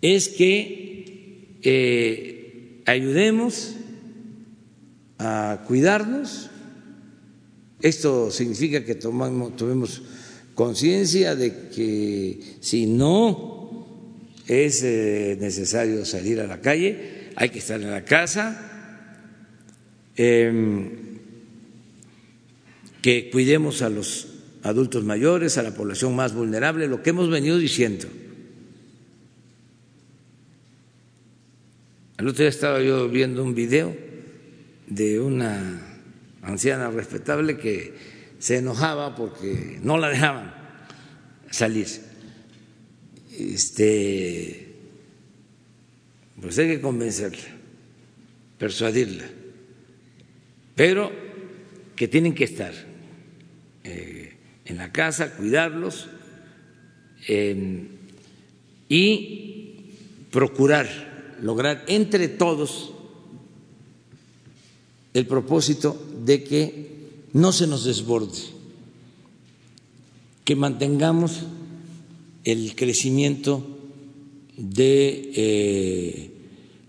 es 0.02 0.28
que 0.28 1.58
eh, 1.62 2.82
ayudemos 2.86 3.76
a 5.20 5.62
cuidarnos. 5.66 6.48
Esto 7.82 8.30
significa 8.30 8.84
que 8.84 8.94
tomamos, 8.94 9.54
tomemos 9.56 10.02
conciencia 10.54 11.36
de 11.36 11.68
que 11.68 12.40
si 12.60 12.86
no 12.86 13.86
es 14.46 14.82
eh, 14.82 15.36
necesario 15.38 16.04
salir 16.04 16.40
a 16.40 16.46
la 16.46 16.60
calle, 16.60 17.30
hay 17.36 17.50
que 17.50 17.58
estar 17.58 17.80
en 17.80 17.90
la 17.90 18.04
casa, 18.04 18.66
em, 20.16 20.90
que 23.02 23.30
cuidemos 23.30 23.82
a 23.82 23.90
los 23.90 24.28
adultos 24.62 25.04
mayores, 25.04 25.56
a 25.58 25.62
la 25.62 25.74
población 25.74 26.16
más 26.16 26.34
vulnerable, 26.34 26.88
lo 26.88 27.02
que 27.02 27.10
hemos 27.10 27.30
venido 27.30 27.58
diciendo. 27.58 28.06
El 32.18 32.28
otro 32.28 32.42
día 32.42 32.50
estaba 32.50 32.82
yo 32.82 33.08
viendo 33.08 33.42
un 33.42 33.54
video 33.54 34.09
de 34.90 35.18
una 35.20 35.80
anciana 36.42 36.90
respetable 36.90 37.56
que 37.56 37.94
se 38.38 38.58
enojaba 38.58 39.16
porque 39.16 39.78
no 39.82 39.96
la 39.96 40.10
dejaban 40.10 40.52
salir. 41.50 41.86
Este, 43.38 44.74
pues 46.40 46.58
hay 46.58 46.68
que 46.68 46.80
convencerla, 46.80 47.48
persuadirla, 48.58 49.24
pero 50.74 51.10
que 51.96 52.08
tienen 52.08 52.34
que 52.34 52.44
estar 52.44 52.74
eh, 53.84 54.34
en 54.66 54.76
la 54.76 54.92
casa, 54.92 55.34
cuidarlos 55.36 56.08
y 58.88 59.74
procurar 60.30 61.10
lograr 61.42 61.84
entre 61.86 62.28
todos 62.28 62.92
el 65.14 65.26
propósito 65.26 65.96
de 66.24 66.44
que 66.44 66.90
no 67.32 67.52
se 67.52 67.66
nos 67.66 67.84
desborde, 67.84 68.38
que 70.44 70.56
mantengamos 70.56 71.40
el 72.44 72.74
crecimiento 72.74 73.66
de 74.56 75.32
eh, 75.34 76.30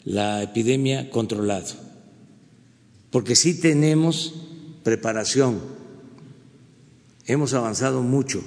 la 0.06 0.44
epidemia 0.44 1.10
controlado, 1.10 1.74
porque 3.10 3.36
sí 3.36 3.60
tenemos 3.60 4.34
preparación, 4.84 5.60
hemos 7.26 7.54
avanzado 7.54 8.02
mucho 8.02 8.44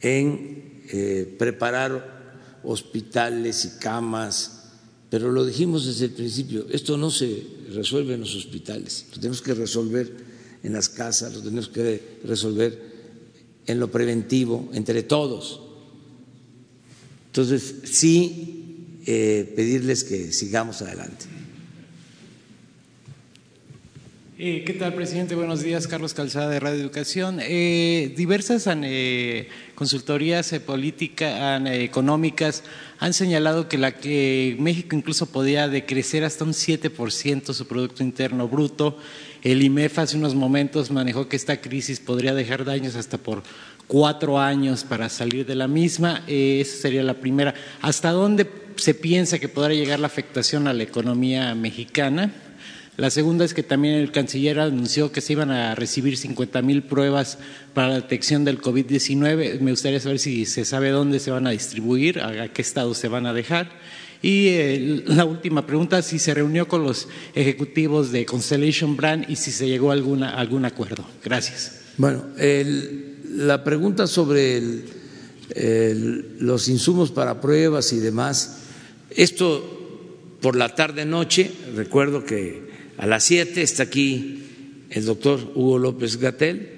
en 0.00 0.82
eh, 0.92 1.34
preparar 1.38 2.60
hospitales 2.64 3.64
y 3.64 3.78
camas, 3.78 4.72
pero 5.08 5.30
lo 5.30 5.44
dijimos 5.44 5.86
desde 5.86 6.06
el 6.06 6.12
principio, 6.12 6.66
esto 6.70 6.96
no 6.96 7.10
se 7.10 7.61
resuelve 7.74 8.14
en 8.14 8.20
los 8.20 8.34
hospitales, 8.34 9.06
lo 9.10 9.16
tenemos 9.16 9.42
que 9.42 9.54
resolver 9.54 10.10
en 10.62 10.72
las 10.72 10.88
casas, 10.88 11.34
lo 11.34 11.40
tenemos 11.42 11.68
que 11.68 12.18
resolver 12.24 12.92
en 13.66 13.80
lo 13.80 13.90
preventivo, 13.90 14.70
entre 14.72 15.02
todos. 15.02 15.60
Entonces, 17.26 17.74
sí, 17.84 19.00
eh, 19.06 19.52
pedirles 19.56 20.04
que 20.04 20.32
sigamos 20.32 20.82
adelante. 20.82 21.26
Eh, 24.44 24.64
¿Qué 24.66 24.72
tal, 24.72 24.92
presidente? 24.94 25.36
Buenos 25.36 25.62
días, 25.62 25.86
Carlos 25.86 26.14
Calzada 26.14 26.48
de 26.48 26.58
Radio 26.58 26.80
Educación. 26.80 27.38
Eh, 27.40 28.12
diversas 28.16 28.68
eh, 28.68 29.48
consultorías 29.76 30.52
políticas 30.66 31.62
económicas 31.64 32.64
han 32.98 33.12
señalado 33.12 33.68
que, 33.68 33.78
la, 33.78 33.92
que 33.92 34.56
México 34.58 34.96
incluso 34.96 35.26
podía 35.26 35.68
decrecer 35.68 36.24
hasta 36.24 36.42
un 36.42 36.54
7% 36.54 37.52
su 37.52 37.68
Producto 37.68 38.02
Interno 38.02 38.48
Bruto. 38.48 38.98
El 39.44 39.62
IMEF 39.62 40.00
hace 40.00 40.16
unos 40.16 40.34
momentos 40.34 40.90
manejó 40.90 41.28
que 41.28 41.36
esta 41.36 41.60
crisis 41.60 42.00
podría 42.00 42.34
dejar 42.34 42.64
daños 42.64 42.96
hasta 42.96 43.18
por 43.18 43.44
cuatro 43.86 44.40
años 44.40 44.82
para 44.82 45.08
salir 45.08 45.46
de 45.46 45.54
la 45.54 45.68
misma. 45.68 46.24
esa 46.26 46.78
sería 46.78 47.04
la 47.04 47.14
primera. 47.14 47.54
¿Hasta 47.80 48.10
dónde 48.10 48.50
se 48.74 48.94
piensa 48.94 49.38
que 49.38 49.48
podrá 49.48 49.72
llegar 49.72 50.00
la 50.00 50.08
afectación 50.08 50.66
a 50.66 50.72
la 50.72 50.82
economía 50.82 51.54
mexicana? 51.54 52.32
La 52.98 53.08
segunda 53.08 53.46
es 53.46 53.54
que 53.54 53.62
también 53.62 53.94
el 53.94 54.12
canciller 54.12 54.60
anunció 54.60 55.12
que 55.12 55.22
se 55.22 55.32
iban 55.32 55.50
a 55.50 55.74
recibir 55.74 56.18
50 56.18 56.60
mil 56.60 56.82
pruebas 56.82 57.38
para 57.72 57.88
la 57.88 57.94
detección 57.94 58.44
del 58.44 58.60
COVID-19. 58.60 59.60
Me 59.60 59.70
gustaría 59.70 59.98
saber 59.98 60.18
si 60.18 60.44
se 60.44 60.66
sabe 60.66 60.90
dónde 60.90 61.18
se 61.18 61.30
van 61.30 61.46
a 61.46 61.50
distribuir, 61.50 62.20
a 62.20 62.52
qué 62.52 62.60
estado 62.60 62.92
se 62.92 63.08
van 63.08 63.24
a 63.24 63.32
dejar. 63.32 63.70
Y 64.20 64.48
eh, 64.48 65.04
la 65.06 65.24
última 65.24 65.66
pregunta, 65.66 66.02
si 66.02 66.18
se 66.18 66.34
reunió 66.34 66.68
con 66.68 66.84
los 66.84 67.08
ejecutivos 67.34 68.12
de 68.12 68.26
Constellation 68.26 68.94
Brand 68.94 69.24
y 69.28 69.36
si 69.36 69.52
se 69.52 69.66
llegó 69.66 69.90
a 69.90 69.94
alguna, 69.94 70.36
algún 70.36 70.66
acuerdo. 70.66 71.06
Gracias. 71.24 71.80
Bueno, 71.96 72.24
la 72.36 73.64
pregunta 73.64 74.06
sobre 74.06 74.62
los 76.38 76.68
insumos 76.68 77.10
para 77.10 77.40
pruebas 77.40 77.90
y 77.94 78.00
demás, 78.00 78.58
esto 79.10 79.78
por 80.42 80.56
la 80.56 80.74
tarde-noche, 80.74 81.50
recuerdo 81.74 82.24
que 82.24 82.71
a 83.02 83.06
las 83.08 83.24
siete 83.24 83.62
está 83.62 83.82
aquí 83.82 84.44
el 84.88 85.04
doctor 85.04 85.54
Hugo 85.56 85.76
López 85.76 86.18
Gatel. 86.18 86.68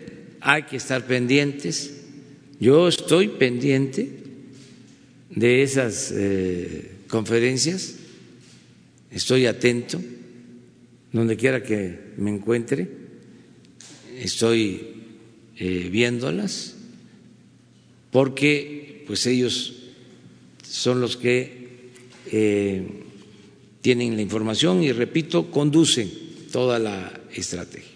Hay 0.41 0.62
que 0.62 0.79
estar 0.79 1.07
pendientes. 1.07 2.01
Yo 2.59 2.89
estoy 2.89 3.29
pendiente 3.29 4.09
de 5.29 5.62
esas 5.62 6.11
eh, 6.16 6.93
conferencias. 7.09 7.97
Estoy 9.11 9.45
atento 9.45 10.01
donde 11.12 11.37
quiera 11.37 11.62
que 11.62 11.99
me 12.16 12.31
encuentre. 12.31 12.89
Estoy 14.18 14.81
eh, 15.59 15.91
viéndolas 15.93 16.75
porque 18.11 19.05
pues 19.07 19.27
ellos 19.27 19.75
son 20.66 21.03
los 21.03 21.18
que 21.18 21.91
eh, 22.33 23.04
tienen 23.85 24.16
la 24.16 24.22
información 24.22 24.82
y, 24.82 24.93
repito, 24.93 25.51
conducen 25.51 26.11
toda 26.51 26.78
la 26.78 27.20
estrategia. 27.35 27.93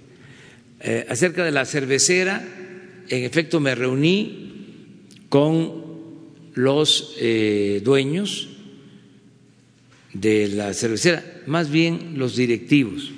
Eh, 0.80 1.07
acerca 1.09 1.47
de 1.47 1.51
la 1.51 1.64
cervecera, 1.64 2.47
en 3.09 3.24
efecto 3.24 3.59
me 3.59 3.74
reuní 3.74 5.07
con 5.30 5.84
los 6.53 7.14
eh, 7.18 7.80
dueños 7.82 8.51
de 10.12 10.49
la 10.49 10.74
cervecera, 10.74 11.24
más 11.47 11.70
bien 11.70 12.18
los 12.18 12.36
directivos. 12.36 13.11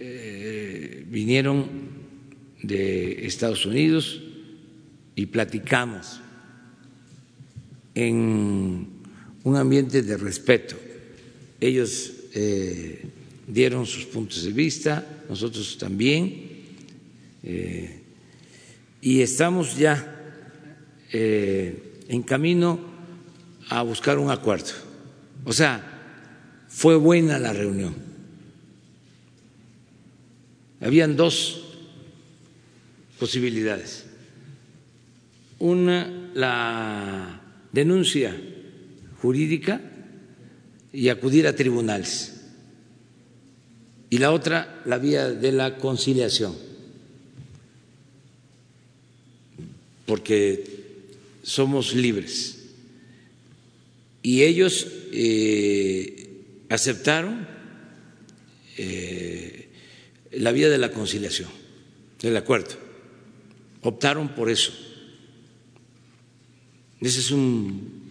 Eh, 0.00 1.04
vinieron 1.10 1.68
de 2.62 3.26
Estados 3.26 3.66
Unidos 3.66 4.22
y 5.14 5.26
platicamos 5.26 6.22
en 7.94 8.88
un 9.42 9.56
ambiente 9.56 10.00
de 10.00 10.16
respeto 10.16 10.76
ellos 11.60 12.12
eh, 12.34 13.02
dieron 13.46 13.86
sus 13.86 14.04
puntos 14.04 14.44
de 14.44 14.52
vista, 14.52 15.24
nosotros 15.28 15.78
también, 15.78 16.50
eh, 17.42 18.00
y 19.00 19.20
estamos 19.20 19.76
ya 19.76 20.10
eh, 21.12 22.02
en 22.08 22.22
camino 22.22 22.80
a 23.68 23.82
buscar 23.82 24.18
un 24.18 24.30
acuerdo. 24.30 24.72
O 25.44 25.52
sea, 25.52 26.64
fue 26.68 26.96
buena 26.96 27.38
la 27.38 27.52
reunión. 27.52 27.94
Habían 30.80 31.16
dos 31.16 31.64
posibilidades. 33.18 34.06
Una, 35.58 36.30
la 36.34 37.40
denuncia 37.72 38.36
jurídica 39.22 39.80
y 40.94 41.08
acudir 41.08 41.46
a 41.48 41.56
tribunales. 41.56 42.32
Y 44.10 44.18
la 44.18 44.30
otra, 44.30 44.80
la 44.86 44.98
vía 44.98 45.28
de 45.28 45.50
la 45.50 45.76
conciliación. 45.76 46.54
Porque 50.06 50.64
somos 51.42 51.94
libres. 51.94 52.58
Y 54.22 54.42
ellos 54.42 54.86
eh, 55.12 56.64
aceptaron 56.68 57.46
eh, 58.78 59.68
la 60.30 60.52
vía 60.52 60.70
de 60.70 60.78
la 60.78 60.92
conciliación, 60.92 61.50
del 62.22 62.36
acuerdo. 62.36 62.76
Optaron 63.82 64.28
por 64.28 64.48
eso. 64.48 64.72
Ese 67.00 67.18
es 67.18 67.30
un 67.32 68.02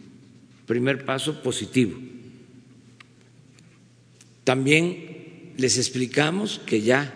primer 0.65 1.05
paso 1.05 1.41
positivo. 1.41 1.97
También 4.43 5.53
les 5.57 5.77
explicamos 5.77 6.59
que 6.65 6.81
ya 6.81 7.13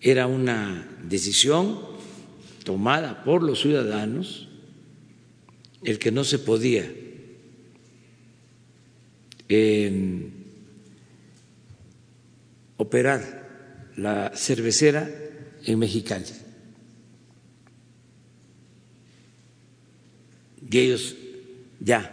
era 0.00 0.26
una 0.26 0.88
decisión 1.02 1.78
tomada 2.64 3.24
por 3.24 3.42
los 3.42 3.60
ciudadanos 3.60 4.48
el 5.82 5.98
que 5.98 6.10
no 6.10 6.24
se 6.24 6.38
podía 6.38 6.90
eh, 9.48 10.30
operar 12.76 13.92
la 13.96 14.32
cervecera 14.34 15.08
en 15.64 15.78
Mexicali. 15.78 16.24
Y 20.68 20.78
ellos 20.78 21.14
ya 21.80 22.12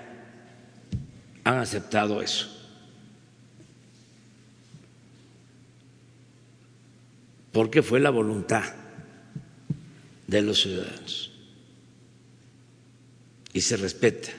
han 1.43 1.57
aceptado 1.57 2.21
eso. 2.21 2.52
Porque 7.53 7.81
fue 7.81 8.01
la 8.01 8.09
voluntad 8.09 8.63
de 10.27 10.41
los 10.41 10.61
ciudadanos. 10.61 11.31
Y 13.53 13.61
se 13.61 13.77
respeta 13.77 14.29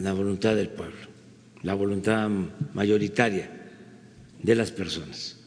la 0.00 0.12
voluntad 0.12 0.54
del 0.54 0.68
pueblo, 0.68 1.08
la 1.62 1.72
voluntad 1.72 2.28
mayoritaria 2.74 3.50
de 4.42 4.54
las 4.54 4.70
personas. 4.70 5.38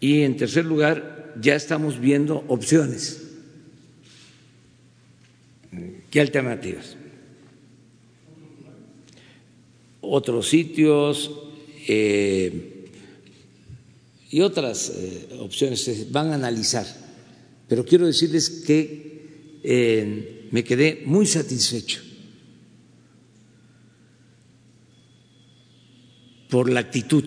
Y 0.00 0.22
en 0.22 0.36
tercer 0.36 0.66
lugar, 0.66 1.34
ya 1.40 1.54
estamos 1.54 1.98
viendo 1.98 2.44
opciones 2.48 3.30
¿Qué 6.10 6.20
alternativas? 6.20 6.96
Otros 10.00 10.48
sitios 10.48 11.30
eh, 11.86 12.80
y 14.30 14.40
otras 14.40 14.90
eh, 14.90 15.28
opciones 15.40 16.10
van 16.12 16.30
a 16.30 16.36
analizar, 16.36 16.86
pero 17.68 17.84
quiero 17.84 18.06
decirles 18.06 18.48
que 18.66 19.58
eh, 19.62 20.48
me 20.50 20.64
quedé 20.64 21.02
muy 21.04 21.26
satisfecho 21.26 22.00
por 26.48 26.70
la 26.70 26.80
actitud 26.80 27.24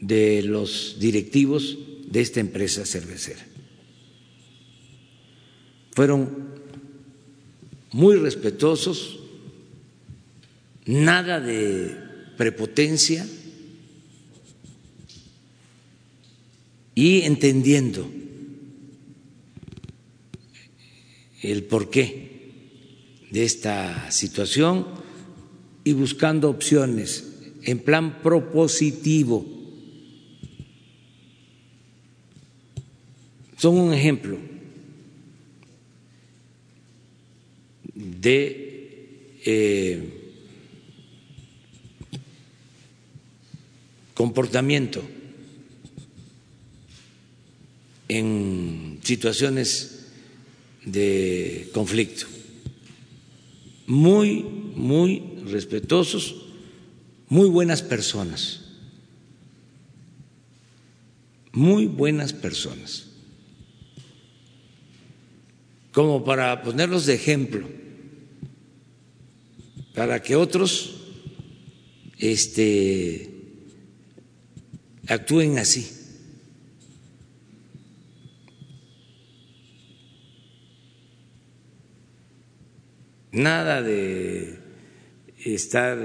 de 0.00 0.42
los 0.42 0.96
directivos 0.98 1.78
de 2.06 2.20
esta 2.20 2.40
empresa 2.40 2.84
cervecera. 2.84 3.44
Fueron 5.92 6.52
muy 7.92 8.16
respetuosos, 8.16 9.20
nada 10.86 11.38
de 11.40 12.11
prepotencia 12.42 13.24
y 16.92 17.20
entendiendo 17.20 18.10
el 21.40 21.62
porqué 21.62 22.50
de 23.30 23.44
esta 23.44 24.10
situación 24.10 24.88
y 25.84 25.92
buscando 25.92 26.50
opciones 26.50 27.32
en 27.62 27.78
plan 27.78 28.20
propositivo. 28.20 29.46
Son 33.56 33.78
un 33.78 33.94
ejemplo 33.94 34.36
de 37.94 39.38
eh, 39.44 40.21
comportamiento 44.14 45.02
en 48.08 49.00
situaciones 49.02 50.06
de 50.84 51.70
conflicto. 51.72 52.26
Muy, 53.86 54.42
muy 54.42 55.22
respetuosos, 55.46 56.36
muy 57.28 57.48
buenas 57.48 57.82
personas, 57.82 58.60
muy 61.52 61.86
buenas 61.86 62.32
personas. 62.32 63.08
Como 65.92 66.24
para 66.24 66.62
ponerlos 66.62 67.06
de 67.06 67.14
ejemplo 67.14 67.68
para 69.94 70.22
que 70.22 70.36
otros 70.36 70.94
este, 72.18 73.31
actúen 75.08 75.58
así. 75.58 75.90
Nada 83.32 83.80
de 83.80 84.58
estar 85.38 85.98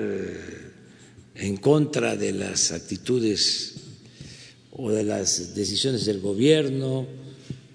en 1.36 1.58
contra 1.58 2.16
de 2.16 2.32
las 2.32 2.72
actitudes 2.72 3.76
o 4.72 4.92
de 4.92 5.04
las 5.04 5.54
decisiones 5.54 6.06
del 6.06 6.22
gobierno, 6.22 7.06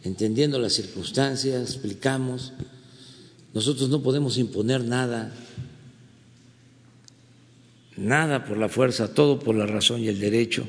entendiendo 0.04 0.58
las 0.58 0.72
circunstancias, 0.72 1.70
explicamos. 1.70 2.54
Nosotros 3.52 3.90
no 3.90 4.02
podemos 4.02 4.38
imponer 4.38 4.82
nada 4.82 5.34
nada 7.96 8.44
por 8.44 8.56
la 8.56 8.68
fuerza, 8.68 9.14
todo 9.14 9.38
por 9.38 9.54
la 9.54 9.66
razón 9.66 10.00
y 10.00 10.08
el 10.08 10.18
derecho, 10.18 10.66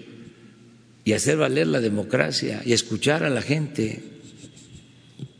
y 1.05 1.13
hacer 1.13 1.37
valer 1.37 1.67
la 1.67 1.81
democracia 1.81 2.61
y 2.65 2.73
escuchar 2.73 3.23
a 3.23 3.29
la 3.29 3.41
gente. 3.41 4.03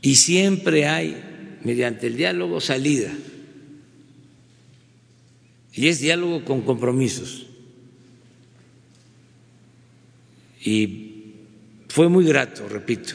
Y 0.01 0.15
siempre 0.15 0.87
hay, 0.87 1.59
mediante 1.63 2.07
el 2.07 2.17
diálogo, 2.17 2.59
salida. 2.59 3.11
Y 5.73 5.87
es 5.87 5.99
diálogo 5.99 6.43
con 6.43 6.61
compromisos. 6.61 7.47
Y 10.63 11.33
fue 11.87 12.09
muy 12.09 12.25
grato, 12.25 12.67
repito, 12.67 13.13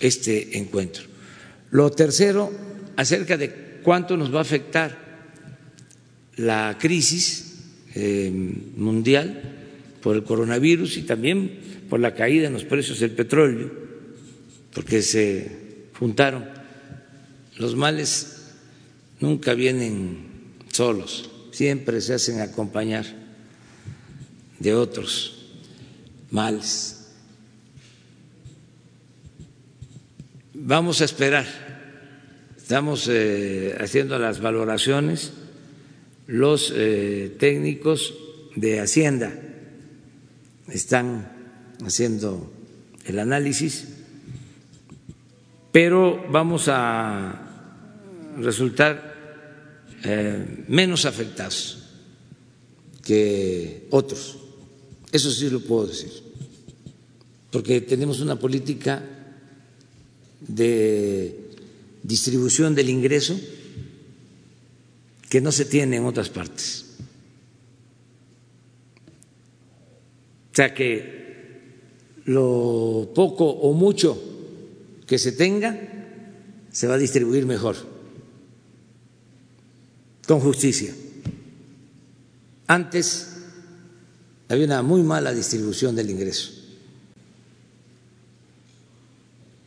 este 0.00 0.58
encuentro. 0.58 1.04
Lo 1.70 1.90
tercero, 1.90 2.52
acerca 2.96 3.36
de 3.36 3.80
cuánto 3.82 4.16
nos 4.16 4.34
va 4.34 4.38
a 4.38 4.42
afectar 4.42 5.06
la 6.36 6.76
crisis 6.78 7.56
eh, 7.94 8.30
mundial 8.76 9.55
por 10.06 10.14
el 10.14 10.22
coronavirus 10.22 10.98
y 10.98 11.02
también 11.02 11.82
por 11.90 11.98
la 11.98 12.14
caída 12.14 12.46
en 12.46 12.52
los 12.52 12.62
precios 12.62 13.00
del 13.00 13.10
petróleo, 13.10 13.72
porque 14.72 15.02
se 15.02 15.88
juntaron. 15.98 16.44
Los 17.56 17.74
males 17.74 18.52
nunca 19.18 19.54
vienen 19.54 20.18
solos, 20.70 21.28
siempre 21.50 22.00
se 22.00 22.14
hacen 22.14 22.38
acompañar 22.38 23.04
de 24.60 24.74
otros 24.74 25.48
males. 26.30 27.08
Vamos 30.54 31.00
a 31.00 31.04
esperar, 31.04 31.46
estamos 32.56 33.08
eh, 33.10 33.76
haciendo 33.80 34.20
las 34.20 34.40
valoraciones 34.40 35.32
los 36.28 36.72
eh, 36.76 37.34
técnicos 37.40 38.14
de 38.54 38.78
Hacienda 38.78 39.42
están 40.68 41.32
haciendo 41.84 42.52
el 43.04 43.18
análisis, 43.18 43.84
pero 45.72 46.24
vamos 46.30 46.68
a 46.68 47.42
resultar 48.38 49.14
eh, 50.02 50.64
menos 50.68 51.04
afectados 51.04 51.78
que 53.04 53.86
otros. 53.90 54.38
Eso 55.12 55.30
sí 55.30 55.48
lo 55.50 55.60
puedo 55.60 55.86
decir, 55.86 56.10
porque 57.50 57.80
tenemos 57.80 58.20
una 58.20 58.36
política 58.36 59.02
de 60.40 61.50
distribución 62.02 62.74
del 62.74 62.90
ingreso 62.90 63.38
que 65.28 65.40
no 65.40 65.52
se 65.52 65.64
tiene 65.64 65.96
en 65.96 66.04
otras 66.04 66.28
partes. 66.28 66.85
Sea 70.56 70.72
que 70.72 71.74
lo 72.24 73.12
poco 73.14 73.44
o 73.44 73.74
mucho 73.74 74.16
que 75.06 75.18
se 75.18 75.32
tenga 75.32 75.78
se 76.72 76.86
va 76.86 76.94
a 76.94 76.98
distribuir 76.98 77.44
mejor, 77.44 77.76
con 80.26 80.40
justicia. 80.40 80.94
Antes 82.68 83.36
había 84.48 84.64
una 84.64 84.80
muy 84.80 85.02
mala 85.02 85.34
distribución 85.34 85.94
del 85.94 86.08
ingreso. 86.08 86.52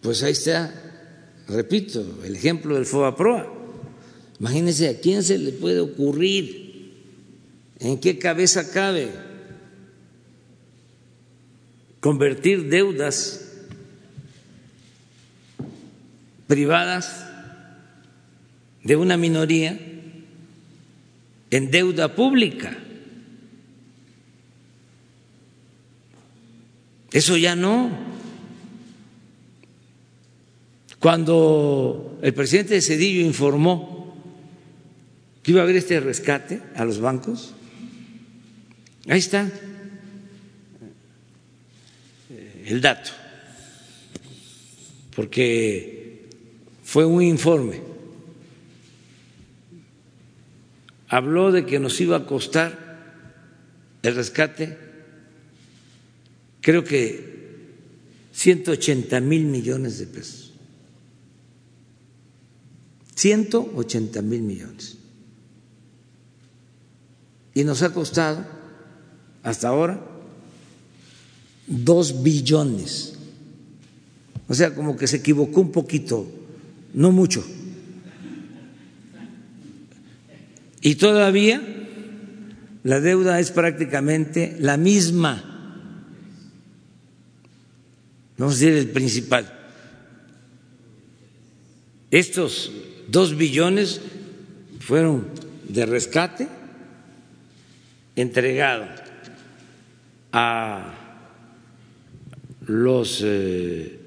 Pues 0.01 0.23
ahí 0.23 0.31
está, 0.31 0.73
repito, 1.49 2.03
el 2.25 2.35
ejemplo 2.35 2.73
del 2.73 2.87
FOBAPROA. 2.87 3.53
Imagínense 4.39 4.89
a 4.89 4.99
quién 4.99 5.21
se 5.21 5.37
le 5.37 5.51
puede 5.51 5.81
ocurrir, 5.81 6.95
en 7.79 7.99
qué 7.99 8.17
cabeza 8.17 8.71
cabe 8.71 9.28
convertir 11.99 12.69
deudas 12.69 13.45
privadas 16.47 17.25
de 18.83 18.95
una 18.95 19.17
minoría 19.17 19.77
en 21.51 21.71
deuda 21.71 22.15
pública. 22.15 22.77
Eso 27.11 27.37
ya 27.37 27.55
no. 27.55 27.89
Cuando 30.99 32.19
el 32.21 32.33
presidente 32.33 32.75
de 32.75 32.81
Cedillo 32.81 33.21
informó 33.21 34.15
que 35.41 35.51
iba 35.51 35.61
a 35.61 35.63
haber 35.63 35.77
este 35.77 35.99
rescate 35.99 36.61
a 36.75 36.85
los 36.85 36.99
bancos, 36.99 37.53
ahí 39.07 39.19
está, 39.19 39.51
el 42.70 42.82
dato, 42.82 43.09
porque 45.15 46.30
fue 46.84 47.03
un 47.03 47.24
informe. 47.24 47.82
Habló 51.07 51.51
de 51.51 51.65
que 51.65 51.80
nos 51.80 51.99
iba 51.99 52.17
a 52.17 52.26
costar 52.28 52.78
el 54.03 54.13
rescate, 54.13 54.78
creo 56.61 56.84
que 56.84 57.74
180 58.34 59.20
mil 59.20 59.45
millones 59.45 59.97
de 59.97 60.05
pesos. 60.05 60.53
180 63.15 64.22
mil 64.22 64.43
millones. 64.43 64.95
Y 67.55 67.63
nos 67.63 67.82
ha 67.82 67.91
costado 67.91 68.45
hasta 69.41 69.70
ahora 69.70 70.18
dos 71.70 72.24
billones. 72.24 73.13
O 74.47 74.53
sea, 74.53 74.74
como 74.74 74.97
que 74.97 75.07
se 75.07 75.17
equivocó 75.17 75.61
un 75.61 75.72
poquito, 75.72 76.28
no 76.93 77.11
mucho. 77.11 77.45
Y 80.82 80.95
todavía 80.95 81.61
la 82.84 82.99
deuda 82.99 83.39
es 83.39 83.51
prácticamente 83.51 84.57
la 84.59 84.78
misma. 84.78 85.43
Vamos 88.38 88.55
a 88.55 88.57
decir 88.57 88.74
el 88.74 88.89
principal. 88.89 89.53
Estos 92.09 92.72
dos 93.07 93.38
billones 93.38 94.01
fueron 94.80 95.28
de 95.67 95.86
rescate 95.86 96.47
entregado 98.15 98.88
a 100.32 100.98
los 102.70 103.22
eh, 103.26 103.97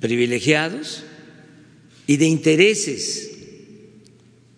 privilegiados 0.00 1.04
y 2.06 2.16
de 2.16 2.24
intereses. 2.24 3.30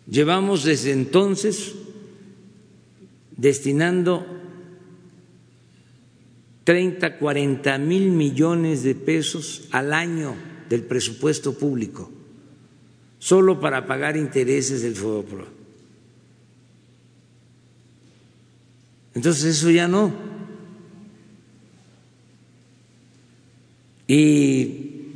Llevamos 0.09 0.63
desde 0.63 0.93
entonces 0.93 1.73
destinando 3.37 4.25
30, 6.63 7.19
40 7.19 7.79
mil 7.79 8.11
millones 8.11 8.85
de 8.85 8.95
pesos 8.95 9.63
al 9.73 9.93
año 9.93 10.37
del 10.69 10.85
presupuesto 10.85 11.59
público, 11.59 12.09
solo 13.19 13.59
para 13.59 13.85
pagar 13.85 14.17
intereses 14.17 14.83
del 14.83 14.95
FOBAPRO. 14.95 15.47
Entonces 19.15 19.57
eso 19.57 19.71
ya 19.73 19.89
no. 19.89 20.30
Y 24.11 25.13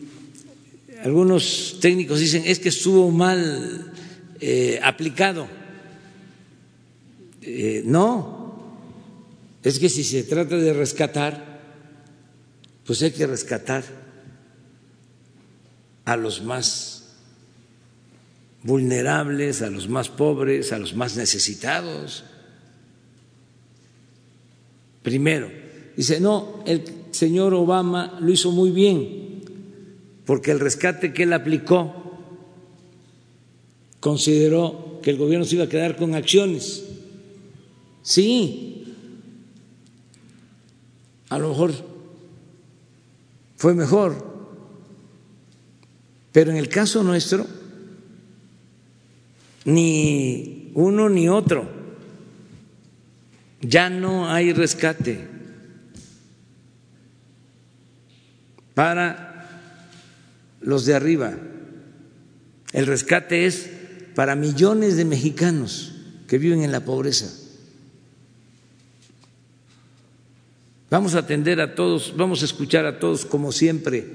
algunos 1.02 1.78
técnicos 1.80 2.20
dicen 2.20 2.44
es 2.46 2.60
que 2.60 2.68
estuvo 2.68 3.10
mal 3.10 3.92
eh, 4.38 4.78
aplicado. 4.84 5.48
Eh, 7.42 7.82
no, 7.84 8.78
es 9.64 9.80
que 9.80 9.88
si 9.88 10.04
se 10.04 10.22
trata 10.22 10.56
de 10.56 10.72
rescatar, 10.72 11.60
pues 12.86 13.02
hay 13.02 13.10
que 13.10 13.26
rescatar 13.26 13.82
a 16.04 16.16
los 16.16 16.44
más 16.44 17.16
vulnerables, 18.62 19.60
a 19.62 19.70
los 19.70 19.88
más 19.88 20.08
pobres, 20.08 20.70
a 20.70 20.78
los 20.78 20.94
más 20.94 21.16
necesitados. 21.16 22.22
Primero, 25.02 25.50
dice, 25.96 26.20
no, 26.20 26.62
el 26.64 27.03
señor 27.14 27.54
Obama 27.54 28.18
lo 28.20 28.30
hizo 28.30 28.50
muy 28.50 28.70
bien, 28.70 29.42
porque 30.26 30.50
el 30.50 30.60
rescate 30.60 31.12
que 31.12 31.22
él 31.22 31.32
aplicó 31.32 31.94
consideró 34.00 35.00
que 35.02 35.10
el 35.10 35.16
gobierno 35.16 35.44
se 35.44 35.54
iba 35.54 35.64
a 35.64 35.68
quedar 35.68 35.96
con 35.96 36.14
acciones. 36.14 36.84
Sí, 38.02 38.84
a 41.28 41.38
lo 41.38 41.50
mejor 41.50 41.72
fue 43.56 43.74
mejor, 43.74 44.34
pero 46.32 46.50
en 46.50 46.56
el 46.56 46.68
caso 46.68 47.02
nuestro, 47.02 47.46
ni 49.64 50.72
uno 50.74 51.08
ni 51.08 51.28
otro, 51.28 51.66
ya 53.60 53.88
no 53.88 54.28
hay 54.28 54.52
rescate. 54.52 55.33
Para 58.74 59.34
los 60.60 60.84
de 60.84 60.94
arriba. 60.94 61.34
El 62.72 62.86
rescate 62.86 63.46
es 63.46 63.70
para 64.14 64.34
millones 64.34 64.96
de 64.96 65.04
mexicanos 65.04 65.94
que 66.26 66.38
viven 66.38 66.62
en 66.62 66.72
la 66.72 66.84
pobreza. 66.84 67.32
Vamos 70.90 71.14
a 71.14 71.20
atender 71.20 71.60
a 71.60 71.74
todos, 71.74 72.14
vamos 72.16 72.42
a 72.42 72.44
escuchar 72.44 72.86
a 72.86 72.98
todos 72.98 73.24
como 73.24 73.52
siempre. 73.52 74.06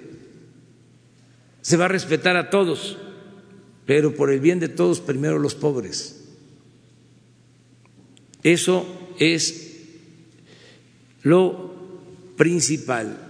Se 1.61 1.77
va 1.77 1.85
a 1.85 1.89
respetar 1.89 2.37
a 2.37 2.49
todos, 2.49 2.97
pero 3.85 4.15
por 4.15 4.31
el 4.31 4.39
bien 4.39 4.59
de 4.59 4.69
todos, 4.69 5.01
primero 5.01 5.39
los 5.39 5.55
pobres. 5.55 6.23
Eso 8.43 8.85
es 9.19 9.71
lo 11.23 11.73
principal. 12.37 13.28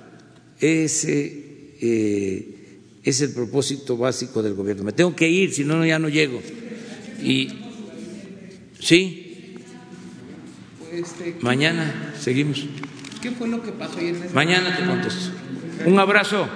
Ese 0.60 1.76
eh, 1.82 2.60
es 3.04 3.22
el 3.22 3.32
propósito 3.32 3.98
básico 3.98 4.44
del 4.44 4.54
gobierno. 4.54 4.84
Me 4.84 4.92
tengo 4.92 5.16
que 5.16 5.30
ir, 5.30 5.54
si 5.54 5.64
no, 5.64 5.86
ya 5.86 6.00
no 6.00 6.10
llego. 6.10 6.42
Y 7.22 7.50
sí, 8.80 9.56
mañana 11.42 12.14
seguimos. 12.20 12.66
¿Qué 13.22 13.32
fue 13.32 13.50
lo 13.50 13.62
que 13.62 13.72
pasó 13.72 14.00
ayer 14.00 14.16
Mañana 14.34 14.76
te 14.78 14.86
contesto. 14.86 15.32
Un 15.86 16.00
abrazo. 16.00 16.48